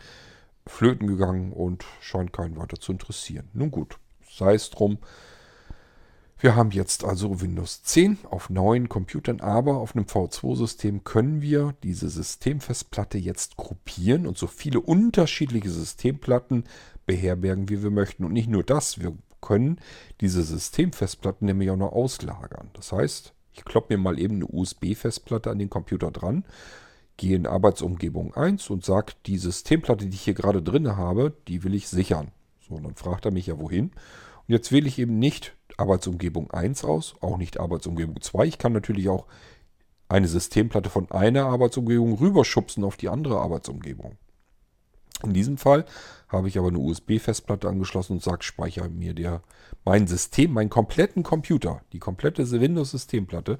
[0.65, 3.49] flöten gegangen und scheint keinen weiter zu interessieren.
[3.53, 4.99] Nun gut, sei es drum.
[6.39, 11.73] Wir haben jetzt also Windows 10 auf neuen Computern, aber auf einem V2-System können wir
[11.83, 16.65] diese Systemfestplatte jetzt gruppieren und so viele unterschiedliche Systemplatten
[17.05, 18.25] beherbergen, wie wir möchten.
[18.25, 19.79] Und nicht nur das, wir können
[20.21, 22.71] diese Systemfestplatten nämlich auch noch auslagern.
[22.73, 26.45] Das heißt, ich kloppe mir mal eben eine USB-Festplatte an den Computer dran,
[27.17, 31.63] gehe in Arbeitsumgebung 1 und sage, die Systemplatte, die ich hier gerade drin habe, die
[31.63, 32.31] will ich sichern.
[32.67, 33.91] So, und dann fragt er mich ja wohin.
[34.47, 38.45] Und jetzt wähle ich eben nicht Arbeitsumgebung 1 aus, auch nicht Arbeitsumgebung 2.
[38.45, 39.27] Ich kann natürlich auch
[40.09, 44.17] eine Systemplatte von einer Arbeitsumgebung rüberschubsen auf die andere Arbeitsumgebung.
[45.23, 45.85] In diesem Fall
[46.27, 49.41] habe ich aber eine USB-Festplatte angeschlossen und sage, speichere mir der,
[49.85, 53.59] mein System, meinen kompletten Computer, die komplette Windows-Systemplatte,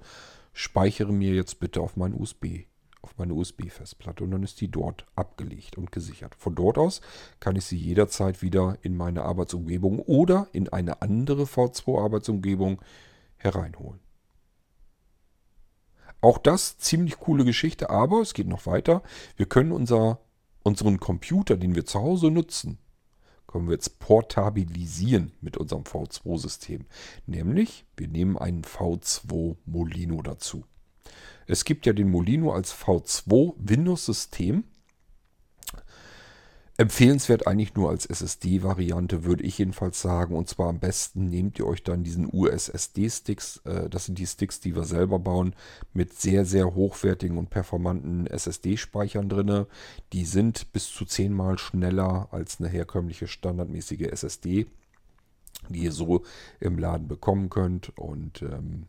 [0.54, 2.66] speichere mir jetzt bitte auf mein USB,
[3.02, 6.36] auf meine USB-Festplatte und dann ist die dort abgelegt und gesichert.
[6.36, 7.02] Von dort aus
[7.40, 12.82] kann ich sie jederzeit wieder in meine Arbeitsumgebung oder in eine andere V2-Arbeitsumgebung
[13.36, 14.00] hereinholen.
[16.22, 19.04] Auch das ziemlich coole Geschichte, aber es geht noch weiter.
[19.36, 20.22] Wir können unser,
[20.64, 22.80] unseren Computer, den wir zu Hause nutzen,
[23.48, 26.86] können wir jetzt portabilisieren mit unserem V2-System.
[27.28, 30.66] Nämlich, wir nehmen einen V2 Molino dazu.
[31.46, 34.64] Es gibt ja den Molino als V2 Windows-System.
[36.76, 40.36] Empfehlenswert eigentlich nur als SSD-Variante, würde ich jedenfalls sagen.
[40.36, 43.58] Und zwar am besten nehmt ihr euch dann diesen USSD-Sticks.
[43.66, 45.56] Äh, das sind die Sticks, die wir selber bauen,
[45.94, 49.68] mit sehr, sehr hochwertigen und performanten SSD-Speichern drin.
[50.14, 54.66] Die sind bis zu zehnmal schneller als eine herkömmliche standardmäßige SSD,
[55.70, 56.24] die ihr so
[56.60, 57.96] im Laden bekommen könnt.
[58.00, 58.88] Und ähm,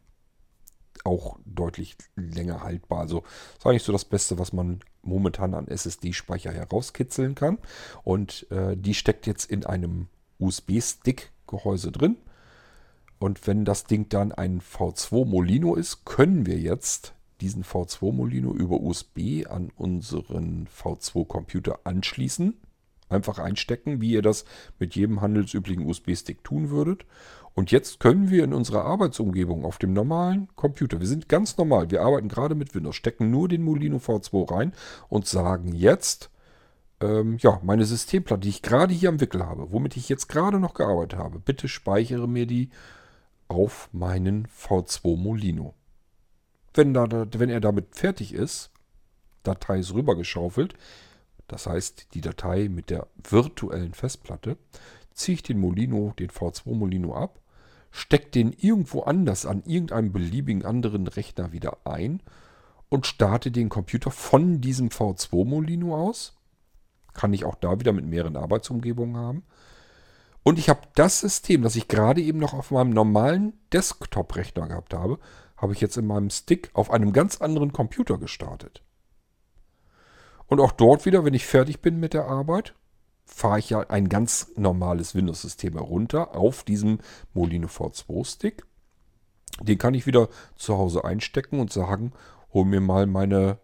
[1.02, 3.00] auch deutlich länger haltbar.
[3.00, 7.58] Also das ist eigentlich so das Beste, was man momentan an SSD-Speicher herauskitzeln kann.
[8.04, 12.16] Und äh, die steckt jetzt in einem USB-Stick-Gehäuse drin.
[13.18, 18.52] Und wenn das Ding dann ein V2 Molino ist, können wir jetzt diesen V2 Molino
[18.52, 22.54] über USB an unseren V2 Computer anschließen.
[23.08, 24.44] Einfach einstecken, wie ihr das
[24.78, 27.04] mit jedem handelsüblichen USB-Stick tun würdet.
[27.54, 31.90] Und jetzt können wir in unserer Arbeitsumgebung auf dem normalen Computer, wir sind ganz normal,
[31.90, 34.72] wir arbeiten gerade mit Windows, stecken nur den Molino V2 rein
[35.08, 36.30] und sagen jetzt,
[37.00, 40.58] ähm, ja, meine Systemplatte, die ich gerade hier am Wickel habe, womit ich jetzt gerade
[40.58, 42.70] noch gearbeitet habe, bitte speichere mir die
[43.46, 45.74] auf meinen V2 Molino.
[46.72, 48.72] Wenn, da, wenn er damit fertig ist,
[49.44, 50.74] Datei ist rübergeschaufelt,
[51.46, 54.56] das heißt die Datei mit der virtuellen Festplatte,
[55.12, 57.38] ziehe ich den Molino, den V2 Molino ab
[57.94, 62.20] steckt den irgendwo anders an irgendeinem beliebigen anderen Rechner wieder ein
[62.88, 66.36] und starte den Computer von diesem V2 Molino aus.
[67.12, 69.44] Kann ich auch da wieder mit mehreren Arbeitsumgebungen haben.
[70.42, 74.92] Und ich habe das System, das ich gerade eben noch auf meinem normalen Desktop-Rechner gehabt
[74.92, 75.20] habe,
[75.56, 78.82] habe ich jetzt in meinem Stick auf einem ganz anderen Computer gestartet.
[80.48, 82.74] Und auch dort wieder, wenn ich fertig bin mit der Arbeit,
[83.24, 86.98] fahre ich ja ein ganz normales Windows-System herunter auf diesem
[87.32, 88.64] Molino V2-Stick.
[89.60, 92.12] Den kann ich wieder zu Hause einstecken und sagen,
[92.52, 93.58] hol mir mal meine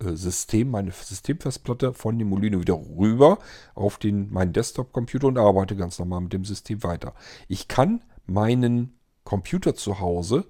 [0.00, 3.38] äh, System, meine Systemfestplatte von dem Molino wieder rüber
[3.74, 7.14] auf den, meinen Desktop-Computer und arbeite ganz normal mit dem System weiter.
[7.48, 10.46] Ich kann meinen Computer zu Hause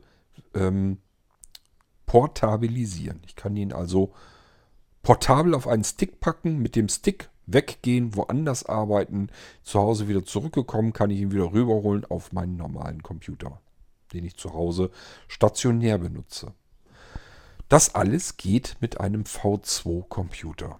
[0.55, 0.99] ähm,
[2.07, 3.21] portabilisieren.
[3.27, 4.13] Ich kann ihn also
[5.03, 9.29] portabel auf einen Stick packen, mit dem Stick weggehen, woanders arbeiten,
[9.63, 13.61] zu Hause wieder zurückgekommen, kann ich ihn wieder rüberholen auf meinen normalen Computer,
[14.13, 14.91] den ich zu Hause
[15.27, 16.53] stationär benutze.
[17.69, 20.79] Das alles geht mit einem V2-Computer.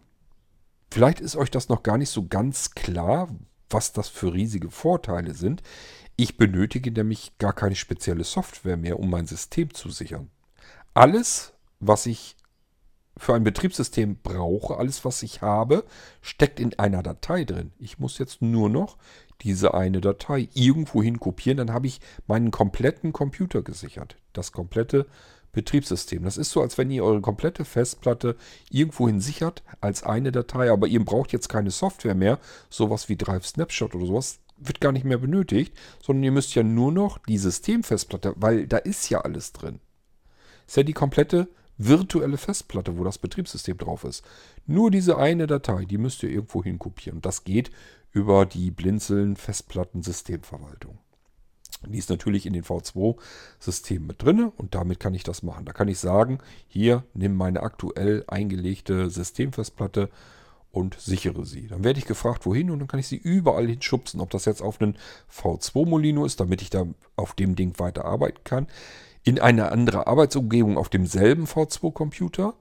[0.91, 3.29] Vielleicht ist euch das noch gar nicht so ganz klar,
[3.69, 5.63] was das für riesige Vorteile sind.
[6.17, 10.31] Ich benötige nämlich gar keine spezielle Software mehr, um mein System zu sichern.
[10.95, 12.37] Alles, was ich
[13.19, 15.85] für ein Betriebssystem brauche, alles was ich habe,
[16.21, 17.73] steckt in einer Datei drin.
[17.79, 18.97] Ich muss jetzt nur noch
[19.43, 24.17] diese eine Datei irgendwohin kopieren, dann habe ich meinen kompletten Computer gesichert.
[24.33, 25.07] Das komplette
[25.53, 26.23] Betriebssystem.
[26.25, 28.37] Das ist so, als wenn ihr eure komplette Festplatte
[28.71, 33.47] irgendwohin sichert als eine Datei, aber ihr braucht jetzt keine Software mehr, sowas wie Drive
[33.47, 37.39] Snapshot oder sowas wird gar nicht mehr benötigt, sondern ihr müsst ja nur noch die
[37.39, 39.81] Systemfestplatte, weil da ist ja alles drin.
[40.67, 41.49] Ist ja die komplette
[41.79, 44.25] virtuelle Festplatte, wo das Betriebssystem drauf ist.
[44.67, 47.23] Nur diese eine Datei, die müsst ihr irgendwo hin kopieren.
[47.23, 47.71] Das geht
[48.13, 50.99] über die Blinzeln Festplatten-Systemverwaltung.
[51.87, 55.65] Die ist natürlich in den V2-Systemen mit drin und damit kann ich das machen.
[55.65, 60.11] Da kann ich sagen, hier nimm meine aktuell eingelegte Systemfestplatte
[60.73, 61.69] und sichere sie.
[61.69, 64.21] Dann werde ich gefragt, wohin und dann kann ich sie überall hinschubsen.
[64.21, 64.99] Ob das jetzt auf einen
[65.33, 68.67] V2 Molino ist, damit ich da auf dem Ding weiter arbeiten kann
[69.29, 72.55] in eine andere Arbeitsumgebung auf demselben V2-Computer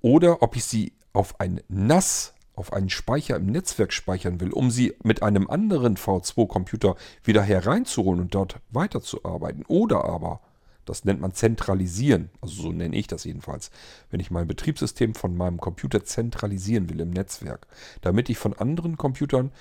[0.00, 4.72] oder ob ich sie auf ein NAS auf einen Speicher im Netzwerk speichern will, um
[4.72, 9.64] sie mit einem anderen V2-Computer wieder hereinzuholen und dort weiterzuarbeiten.
[9.68, 10.40] Oder aber,
[10.84, 13.70] das nennt man zentralisieren, also so nenne ich das jedenfalls,
[14.10, 17.68] wenn ich mein Betriebssystem von meinem Computer zentralisieren will im Netzwerk,
[18.00, 19.52] damit ich von anderen Computern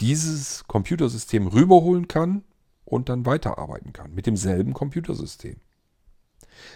[0.00, 2.44] dieses Computersystem rüberholen kann
[2.84, 5.56] und dann weiterarbeiten kann mit demselben Computersystem.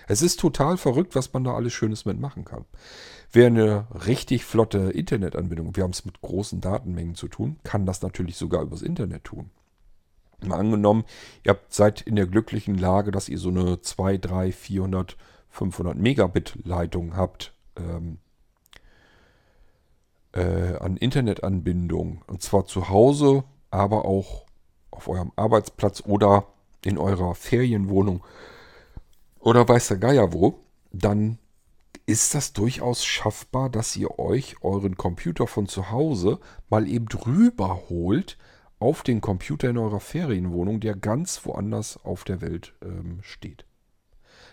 [0.07, 2.65] Es ist total verrückt, was man da alles Schönes mitmachen kann.
[3.31, 8.01] Wer eine richtig flotte Internetanbindung, wir haben es mit großen Datenmengen zu tun, kann das
[8.03, 9.51] natürlich sogar übers Internet tun.
[10.45, 11.05] Mal angenommen,
[11.45, 15.17] ihr seid in der glücklichen Lage, dass ihr so eine 2, 3, 400,
[15.51, 18.19] 500 Megabit Leitung habt ähm,
[20.33, 22.23] äh, an Internetanbindung.
[22.27, 24.47] Und zwar zu Hause, aber auch
[24.91, 26.47] auf eurem Arbeitsplatz oder
[26.85, 28.25] in eurer Ferienwohnung
[29.41, 31.39] oder weiß der Geier wo, dann
[32.07, 37.83] ist das durchaus schaffbar, dass ihr euch euren Computer von zu Hause mal eben drüber
[37.91, 38.39] holt
[38.79, 43.67] auf den Computer in eurer Ferienwohnung, der ganz woanders auf der Welt ähm, steht.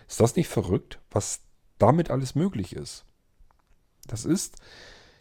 [0.08, 1.40] Ist das nicht verrückt, was
[1.78, 3.04] damit alles möglich ist?
[4.06, 4.56] Das ist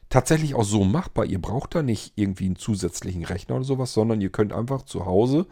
[0.10, 1.25] tatsächlich auch so machbar.
[1.25, 5.06] Ihr braucht da nicht irgendwie einen zusätzlichen Rechner oder sowas, sondern ihr könnt einfach zu
[5.06, 5.47] Hause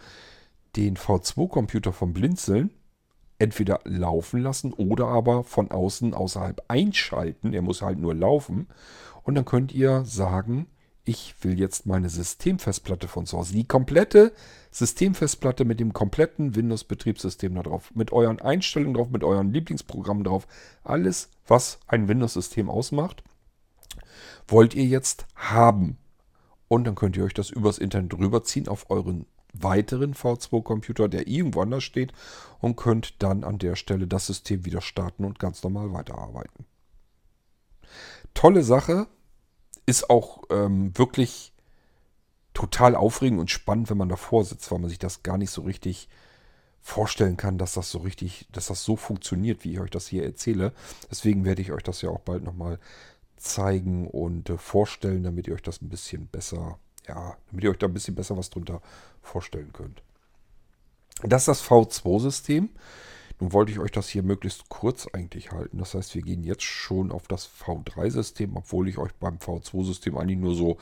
[0.75, 2.71] den V2-Computer vom Blinzeln
[3.43, 7.53] entweder laufen lassen oder aber von außen außerhalb einschalten.
[7.53, 8.69] Er muss halt nur laufen.
[9.23, 10.67] Und dann könnt ihr sagen,
[11.03, 14.31] ich will jetzt meine Systemfestplatte von zu Hause, die komplette
[14.71, 20.47] Systemfestplatte mit dem kompletten Windows-Betriebssystem da drauf, mit euren Einstellungen drauf, mit euren Lieblingsprogrammen drauf,
[20.85, 23.25] alles, was ein Windows-System ausmacht,
[24.47, 25.97] wollt ihr jetzt haben.
[26.69, 31.61] Und dann könnt ihr euch das übers Internet rüberziehen auf euren weiteren V2-Computer, der irgendwo
[31.61, 32.11] anders steht
[32.59, 36.65] und könnt dann an der Stelle das System wieder starten und ganz normal weiterarbeiten.
[38.33, 39.07] Tolle Sache,
[39.85, 41.53] ist auch ähm, wirklich
[42.53, 45.63] total aufregend und spannend, wenn man davor sitzt, weil man sich das gar nicht so
[45.63, 46.07] richtig
[46.81, 50.23] vorstellen kann, dass das so richtig, dass das so funktioniert, wie ich euch das hier
[50.23, 50.73] erzähle.
[51.09, 52.79] Deswegen werde ich euch das ja auch bald nochmal
[53.37, 57.77] zeigen und äh, vorstellen, damit ihr euch das ein bisschen besser ja, damit ihr euch
[57.77, 58.81] da ein bisschen besser was drunter
[59.21, 60.01] vorstellen könnt.
[61.21, 62.69] Das ist das V2-System.
[63.39, 65.77] Nun wollte ich euch das hier möglichst kurz eigentlich halten.
[65.77, 70.39] Das heißt, wir gehen jetzt schon auf das V3-System, obwohl ich euch beim V2-System eigentlich
[70.39, 70.77] nur so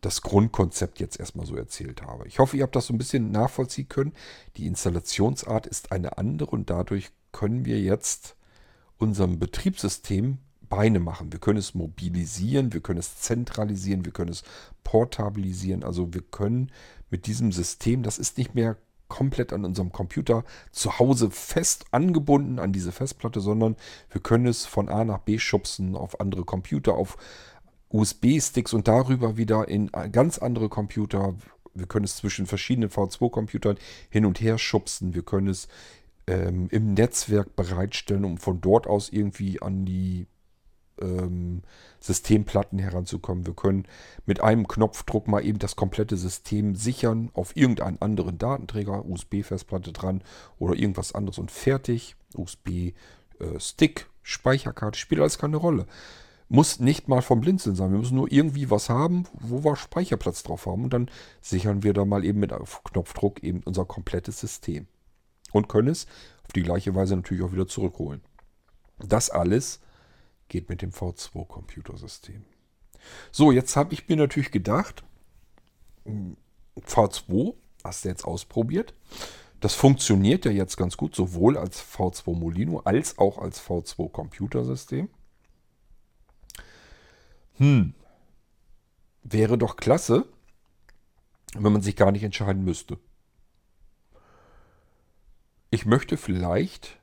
[0.00, 2.26] das Grundkonzept jetzt erstmal so erzählt habe.
[2.28, 4.12] Ich hoffe, ihr habt das so ein bisschen nachvollziehen können.
[4.56, 8.36] Die Installationsart ist eine andere und dadurch können wir jetzt
[8.98, 11.32] unserem Betriebssystem Beine machen.
[11.32, 14.42] Wir können es mobilisieren, wir können es zentralisieren, wir können es
[14.84, 15.82] portabilisieren.
[15.82, 16.70] Also wir können
[17.10, 18.76] mit diesem System, das ist nicht mehr
[19.08, 23.76] komplett an unserem Computer zu Hause fest angebunden an diese Festplatte, sondern
[24.10, 27.16] wir können es von A nach B schubsen auf andere Computer, auf
[27.90, 31.34] USB-Sticks und darüber wieder in ganz andere Computer.
[31.74, 33.78] Wir können es zwischen verschiedenen V2-Computern
[34.10, 35.14] hin und her schubsen.
[35.14, 35.68] Wir können es
[36.26, 40.26] ähm, im Netzwerk bereitstellen, um von dort aus irgendwie an die
[41.00, 41.62] ähm,
[42.00, 43.46] Systemplatten heranzukommen.
[43.46, 43.86] Wir können
[44.24, 50.22] mit einem Knopfdruck mal eben das komplette System sichern auf irgendeinen anderen Datenträger, USB-Festplatte dran
[50.58, 52.16] oder irgendwas anderes und fertig.
[52.34, 55.86] USB-Stick, äh, Speicherkarte, spielt alles keine Rolle.
[56.48, 57.90] Muss nicht mal vom Blinzeln sein.
[57.90, 60.84] Wir müssen nur irgendwie was haben, wo wir Speicherplatz drauf haben.
[60.84, 62.52] Und dann sichern wir da mal eben mit
[62.84, 64.86] Knopfdruck eben unser komplettes System.
[65.52, 66.06] Und können es
[66.44, 68.20] auf die gleiche Weise natürlich auch wieder zurückholen.
[68.98, 69.80] Das alles
[70.48, 72.44] geht mit dem V2-Computersystem.
[73.30, 75.04] So, jetzt habe ich mir natürlich gedacht,
[76.80, 77.54] V2
[77.84, 78.94] hast du jetzt ausprobiert.
[79.60, 85.08] Das funktioniert ja jetzt ganz gut, sowohl als V2 Molino als auch als V2 Computersystem.
[87.56, 87.94] Hm,
[89.22, 90.26] wäre doch klasse,
[91.54, 92.98] wenn man sich gar nicht entscheiden müsste.
[95.70, 97.00] Ich möchte vielleicht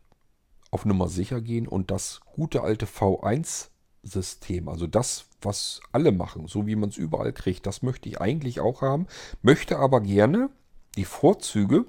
[0.74, 6.66] auf Nummer sicher gehen und das gute alte V1-System, also das, was alle machen, so
[6.66, 9.08] wie man es überall kriegt, das möchte ich eigentlich auch haben,
[9.44, 10.50] möchte aber gerne
[10.96, 11.86] die Vorzüge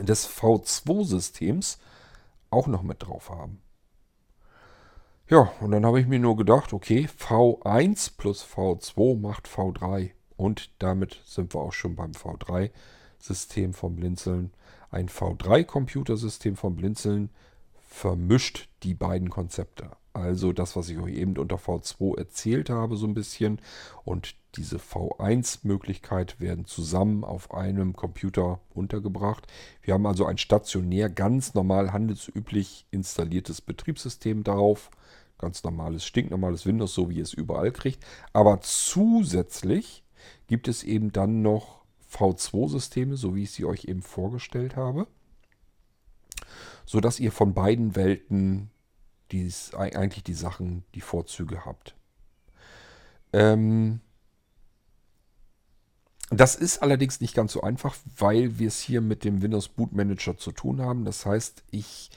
[0.00, 1.78] des V2-Systems
[2.50, 3.60] auch noch mit drauf haben.
[5.28, 10.12] Ja, und dann habe ich mir nur gedacht, okay, V1 plus V2 macht V3.
[10.36, 14.52] Und damit sind wir auch schon beim V3-System vom Blinzeln.
[14.90, 17.28] Ein V3-Computersystem vom Blinzeln
[17.88, 19.90] vermischt die beiden Konzepte.
[20.12, 23.60] Also das, was ich euch eben unter V2 erzählt habe, so ein bisschen.
[24.04, 29.46] Und diese V1-Möglichkeit werden zusammen auf einem Computer untergebracht.
[29.80, 34.90] Wir haben also ein stationär, ganz normal handelsüblich installiertes Betriebssystem darauf.
[35.38, 38.04] Ganz normales, stinknormales Windows, so wie ihr es überall kriegt.
[38.32, 40.02] Aber zusätzlich
[40.46, 41.82] gibt es eben dann noch
[42.12, 45.06] V2-Systeme, so wie ich sie euch eben vorgestellt habe.
[46.88, 48.70] Sodass ihr von beiden Welten
[49.30, 51.94] dies, eigentlich die Sachen, die Vorzüge habt.
[53.34, 54.00] Ähm,
[56.30, 59.92] das ist allerdings nicht ganz so einfach, weil wir es hier mit dem Windows Boot
[59.92, 61.04] Manager zu tun haben.
[61.04, 62.10] Das heißt, ich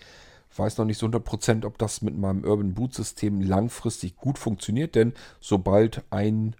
[0.55, 4.95] weiß noch nicht so 100%, ob das mit meinem Urban Boot System langfristig gut funktioniert,
[4.95, 5.11] denn
[5.41, 6.55] sobald ein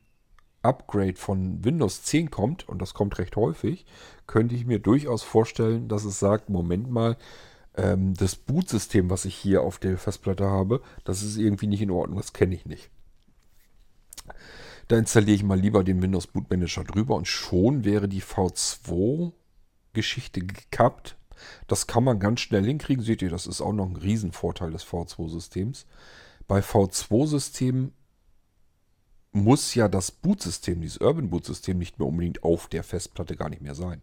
[0.64, 3.86] Upgrade von Windows 10 kommt, und das kommt recht häufig,
[4.28, 7.16] könnte ich mir durchaus vorstellen, dass es sagt, Moment mal,
[7.76, 11.92] ähm, das Bootsystem, was ich hier auf der Festplatte habe, das ist irgendwie nicht in
[11.92, 12.90] Ordnung, das kenne ich nicht.
[14.88, 20.42] Da installiere ich mal lieber den Windows Boot Manager drüber und schon wäre die V2-Geschichte
[20.42, 21.18] gekappt.
[21.68, 23.04] Das kann man ganz schnell hinkriegen.
[23.04, 25.86] Seht ihr, das ist auch noch ein Riesenvorteil des V2-Systems.
[26.48, 27.94] Bei V2-Systemen
[29.32, 33.62] muss ja das Bootsystem, dieses Urban Boot-System, nicht mehr unbedingt auf der Festplatte gar nicht
[33.62, 34.02] mehr sein.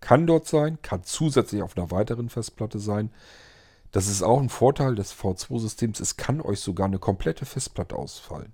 [0.00, 3.10] Kann dort sein, kann zusätzlich auf einer weiteren Festplatte sein.
[3.92, 6.00] Das ist auch ein Vorteil des V2-Systems.
[6.00, 8.52] Es kann euch sogar eine komplette Festplatte ausfallen.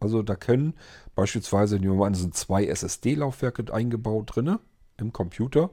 [0.00, 0.74] Also da können
[1.14, 4.58] beispielsweise, nehmen wir mal an, sind zwei SSD-Laufwerke eingebaut drin
[4.98, 5.70] im Computer.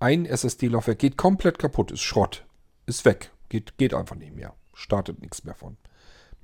[0.00, 2.44] Ein SSD-Laufwerk geht komplett kaputt, ist Schrott,
[2.86, 5.76] ist weg, geht, geht einfach nicht mehr, startet nichts mehr von.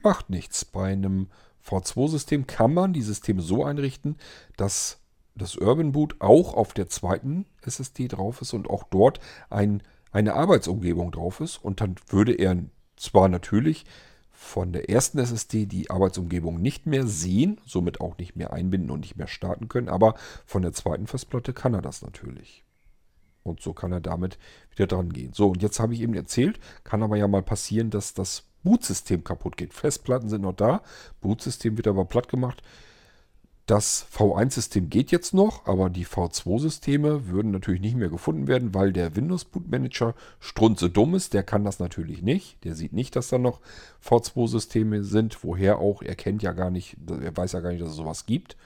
[0.02, 0.64] Macht nichts.
[0.64, 1.28] Bei einem
[1.66, 4.16] V2-System kann man die Systeme so einrichten,
[4.56, 5.00] dass
[5.38, 9.20] das Urban Boot auch auf der zweiten SSD drauf ist und auch dort
[9.50, 9.82] ein,
[10.12, 11.56] eine Arbeitsumgebung drauf ist.
[11.56, 12.56] Und dann würde er
[12.96, 13.84] zwar natürlich
[14.30, 19.00] von der ersten SSD die Arbeitsumgebung nicht mehr sehen, somit auch nicht mehr einbinden und
[19.00, 20.14] nicht mehr starten können, aber
[20.46, 22.64] von der zweiten Festplatte kann er das natürlich.
[23.42, 24.38] Und so kann er damit
[24.70, 25.32] wieder dran gehen.
[25.32, 29.24] So, und jetzt habe ich eben erzählt, kann aber ja mal passieren, dass das Bootsystem
[29.24, 29.74] kaputt geht.
[29.74, 30.82] Festplatten sind noch da,
[31.20, 32.62] Bootsystem wird aber platt gemacht.
[33.68, 38.94] Das V1-System geht jetzt noch, aber die V2-Systeme würden natürlich nicht mehr gefunden werden, weil
[38.94, 41.34] der Windows Boot Manager strunze dumm ist.
[41.34, 42.64] Der kann das natürlich nicht.
[42.64, 43.60] Der sieht nicht, dass da noch
[44.02, 45.44] V2-Systeme sind.
[45.44, 46.00] Woher auch?
[46.00, 48.56] Er kennt ja gar nicht, er weiß ja gar nicht, dass es sowas gibt.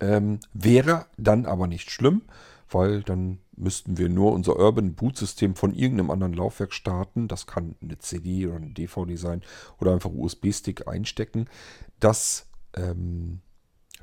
[0.00, 2.20] Ähm, wäre dann aber nicht schlimm,
[2.68, 7.26] weil dann müssten wir nur unser Urban Boot System von irgendeinem anderen Laufwerk starten.
[7.26, 9.40] Das kann eine CD oder eine DVD sein
[9.80, 11.48] oder einfach USB-Stick einstecken.
[12.00, 13.40] Das ähm,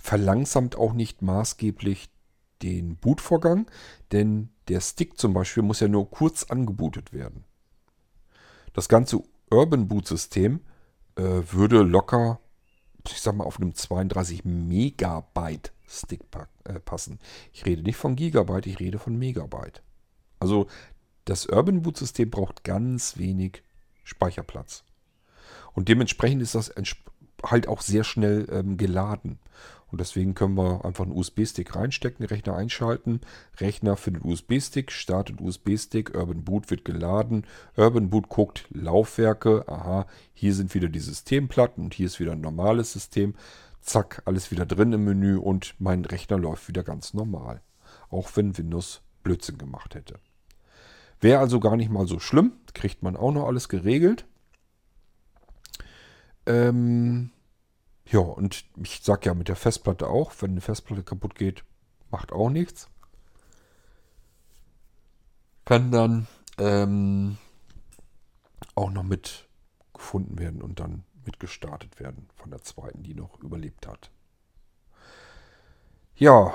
[0.04, 2.10] verlangsamt auch nicht maßgeblich
[2.62, 3.72] den Bootvorgang,
[4.12, 7.46] denn der Stick zum Beispiel muss ja nur kurz angebootet werden.
[8.74, 10.60] Das ganze Urban Boot System
[11.16, 12.42] äh, würde locker,
[13.08, 16.22] ich sag mal, auf einem 32 Megabyte Stick
[16.66, 17.20] äh, passen.
[17.54, 19.82] Ich rede nicht von Gigabyte, ich rede von Megabyte.
[20.38, 20.68] Also
[21.24, 23.64] das Urban Boot System braucht ganz wenig
[24.04, 24.84] Speicherplatz.
[25.72, 26.74] Und dementsprechend ist das
[27.46, 29.40] halt auch sehr schnell ähm, geladen.
[29.94, 33.22] Und deswegen können wir einfach einen USB-Stick reinstecken, Rechner einschalten.
[33.60, 37.46] Rechner findet USB-Stick, startet USB-Stick, Urban Boot wird geladen.
[37.78, 39.68] Urban Boot guckt Laufwerke.
[39.68, 43.36] Aha, hier sind wieder die Systemplatten und hier ist wieder ein normales System.
[43.82, 47.62] Zack, alles wieder drin im Menü und mein Rechner läuft wieder ganz normal.
[48.10, 50.16] Auch wenn Windows Blödsinn gemacht hätte.
[51.22, 52.54] Wäre also gar nicht mal so schlimm.
[52.74, 54.26] Kriegt man auch noch alles geregelt.
[56.48, 57.30] Ähm,
[58.06, 61.64] ja, und ich sag ja mit der Festplatte auch, wenn eine Festplatte kaputt geht,
[62.12, 62.90] macht auch nichts.
[65.66, 66.28] Kann dann
[66.58, 67.38] ähm,
[68.76, 69.48] auch noch mit
[69.94, 74.12] gefunden werden und dann mit gestartet werden von der zweiten, die noch überlebt hat.
[76.16, 76.54] Ja,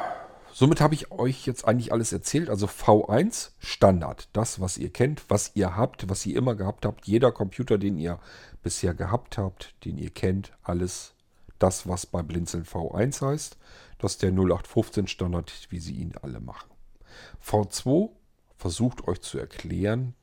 [0.53, 2.51] somit habe ich euch jetzt eigentlich alles erzählt.
[2.51, 7.07] Also V1 Standard, das, was ihr kennt, was ihr habt, was ihr immer gehabt habt.
[7.07, 8.21] Jeder Computer, den ihr
[8.63, 11.15] bisher gehabt habt, den ihr kennt, alles
[11.59, 13.57] das, was bei Blinzeln V1 heißt.
[13.99, 16.71] Das ist der 0815 Standard, wie sie ihn alle machen.
[17.45, 18.11] V2
[18.57, 20.15] versucht euch zu erklären.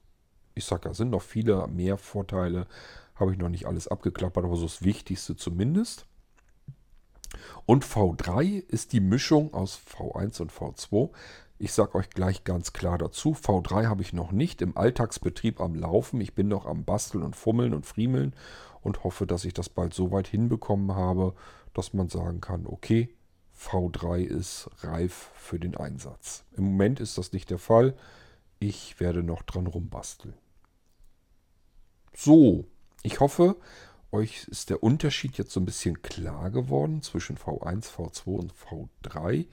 [0.54, 2.68] Ich sage, da sind noch viele mehr Vorteile.
[3.16, 6.06] Habe ich noch nicht alles abgeklappert, aber so das Wichtigste zumindest.
[7.66, 11.12] Und V3 ist die Mischung aus V1 und V2.
[11.58, 15.76] Ich sage euch gleich ganz klar dazu, V3 habe ich noch nicht im Alltagsbetrieb am
[15.76, 16.20] Laufen.
[16.20, 18.34] Ich bin noch am Basteln und Fummeln und Friemeln
[18.86, 21.34] und hoffe, dass ich das bald so weit hinbekommen habe,
[21.74, 23.10] dass man sagen kann, okay,
[23.60, 26.44] V3 ist reif für den Einsatz.
[26.56, 27.96] Im Moment ist das nicht der Fall.
[28.60, 30.36] Ich werde noch dran rumbasteln.
[32.16, 32.66] So,
[33.02, 33.56] ich hoffe,
[34.12, 39.48] euch ist der Unterschied jetzt so ein bisschen klar geworden zwischen V1, V2 und V3.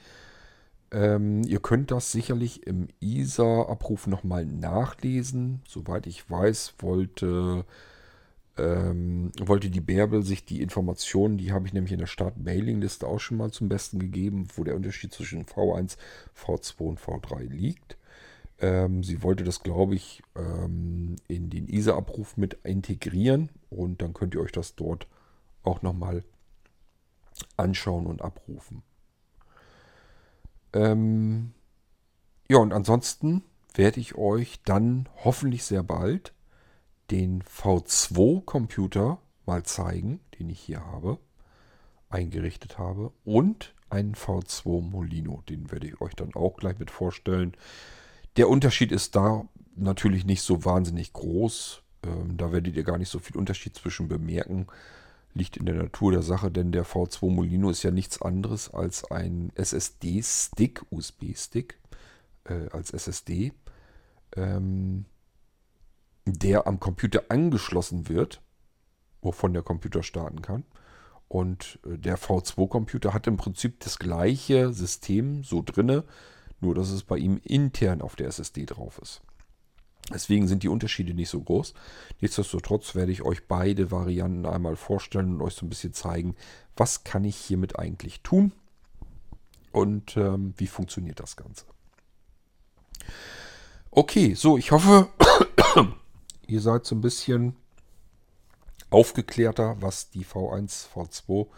[0.91, 5.63] Ähm, ihr könnt das sicherlich im ISA-Abruf nochmal nachlesen.
[5.67, 7.65] Soweit ich weiß, wollte
[8.59, 13.19] ähm, wollte die Bärbel sich die Informationen, die habe ich nämlich in der Start-Mailing-Liste auch
[13.19, 15.97] schon mal zum Besten gegeben, wo der Unterschied zwischen V1,
[16.37, 17.97] V2 und V3 liegt.
[18.59, 24.35] Ähm, sie wollte das, glaube ich, ähm, in den ISA-Abruf mit integrieren und dann könnt
[24.35, 25.07] ihr euch das dort
[25.63, 26.23] auch nochmal
[27.57, 28.83] anschauen und abrufen.
[30.75, 31.55] Ähm,
[32.49, 33.43] ja, und ansonsten
[33.75, 36.35] werde ich euch dann hoffentlich sehr bald
[37.11, 41.19] den V2-Computer mal zeigen, den ich hier habe,
[42.09, 43.13] eingerichtet habe.
[43.25, 47.53] Und einen V2 Molino, den werde ich euch dann auch gleich mit vorstellen.
[48.37, 49.47] Der Unterschied ist da
[49.77, 51.83] natürlich nicht so wahnsinnig groß.
[52.05, 54.67] Ähm, da werdet ihr gar nicht so viel Unterschied zwischen bemerken.
[55.35, 59.11] Liegt in der Natur der Sache, denn der V2 Molino ist ja nichts anderes als
[59.11, 61.79] ein SSD-Stick, USB-Stick,
[62.45, 63.53] äh, als SSD.
[64.37, 65.07] Ähm,
[66.25, 68.41] der am Computer angeschlossen wird,
[69.21, 70.65] wovon der Computer starten kann.
[71.29, 76.05] Und äh, der V2-Computer hat im Prinzip das gleiche System so drinne,
[76.61, 79.23] nur dass es bei ihm intern auf der SSD drauf ist.
[80.13, 81.75] Deswegen sind die Unterschiede nicht so groß.
[82.21, 86.35] Nichtsdestotrotz werde ich euch beide Varianten einmal vorstellen und euch so ein bisschen zeigen,
[86.77, 88.53] was kann ich hiermit eigentlich tun
[89.71, 91.67] und ähm, wie funktioniert das Ganze.
[93.91, 95.09] Okay, so, ich hoffe,
[96.47, 97.57] Ihr seid so ein bisschen
[98.91, 101.49] aufgeklärter, was die V1, V2,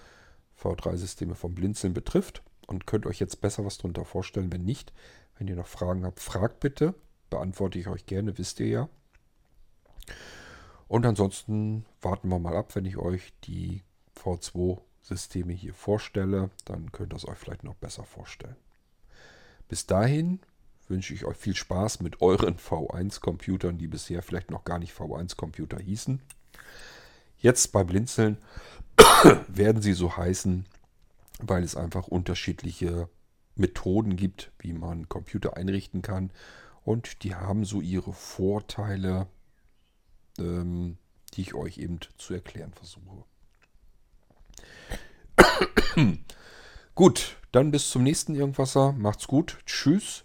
[0.61, 4.53] V3-Systeme vom Blinzeln betrifft und könnt euch jetzt besser was darunter vorstellen.
[4.53, 4.93] Wenn nicht,
[5.39, 6.95] wenn ihr noch Fragen habt, fragt bitte.
[7.31, 8.89] Beantworte ich euch gerne, wisst ihr ja.
[10.87, 13.83] Und ansonsten warten wir mal ab, wenn ich euch die
[14.17, 16.51] V2-Systeme hier vorstelle.
[16.65, 18.57] Dann könnt ihr es euch vielleicht noch besser vorstellen.
[19.69, 20.41] Bis dahin
[20.89, 25.79] wünsche ich euch viel Spaß mit euren V1-Computern, die bisher vielleicht noch gar nicht V1-Computer
[25.79, 26.21] hießen.
[27.39, 28.39] Jetzt bei Blinzeln
[29.49, 30.67] werden sie so heißen,
[31.41, 33.09] weil es einfach unterschiedliche
[33.57, 36.31] Methoden gibt, wie man Computer einrichten kann.
[36.85, 39.27] Und die haben so ihre Vorteile,
[40.39, 40.99] ähm,
[41.35, 43.25] die ich euch eben zu erklären versuche.
[46.95, 48.93] gut, dann bis zum nächsten Irgendwasser.
[48.93, 49.59] Macht's gut.
[49.67, 50.25] Tschüss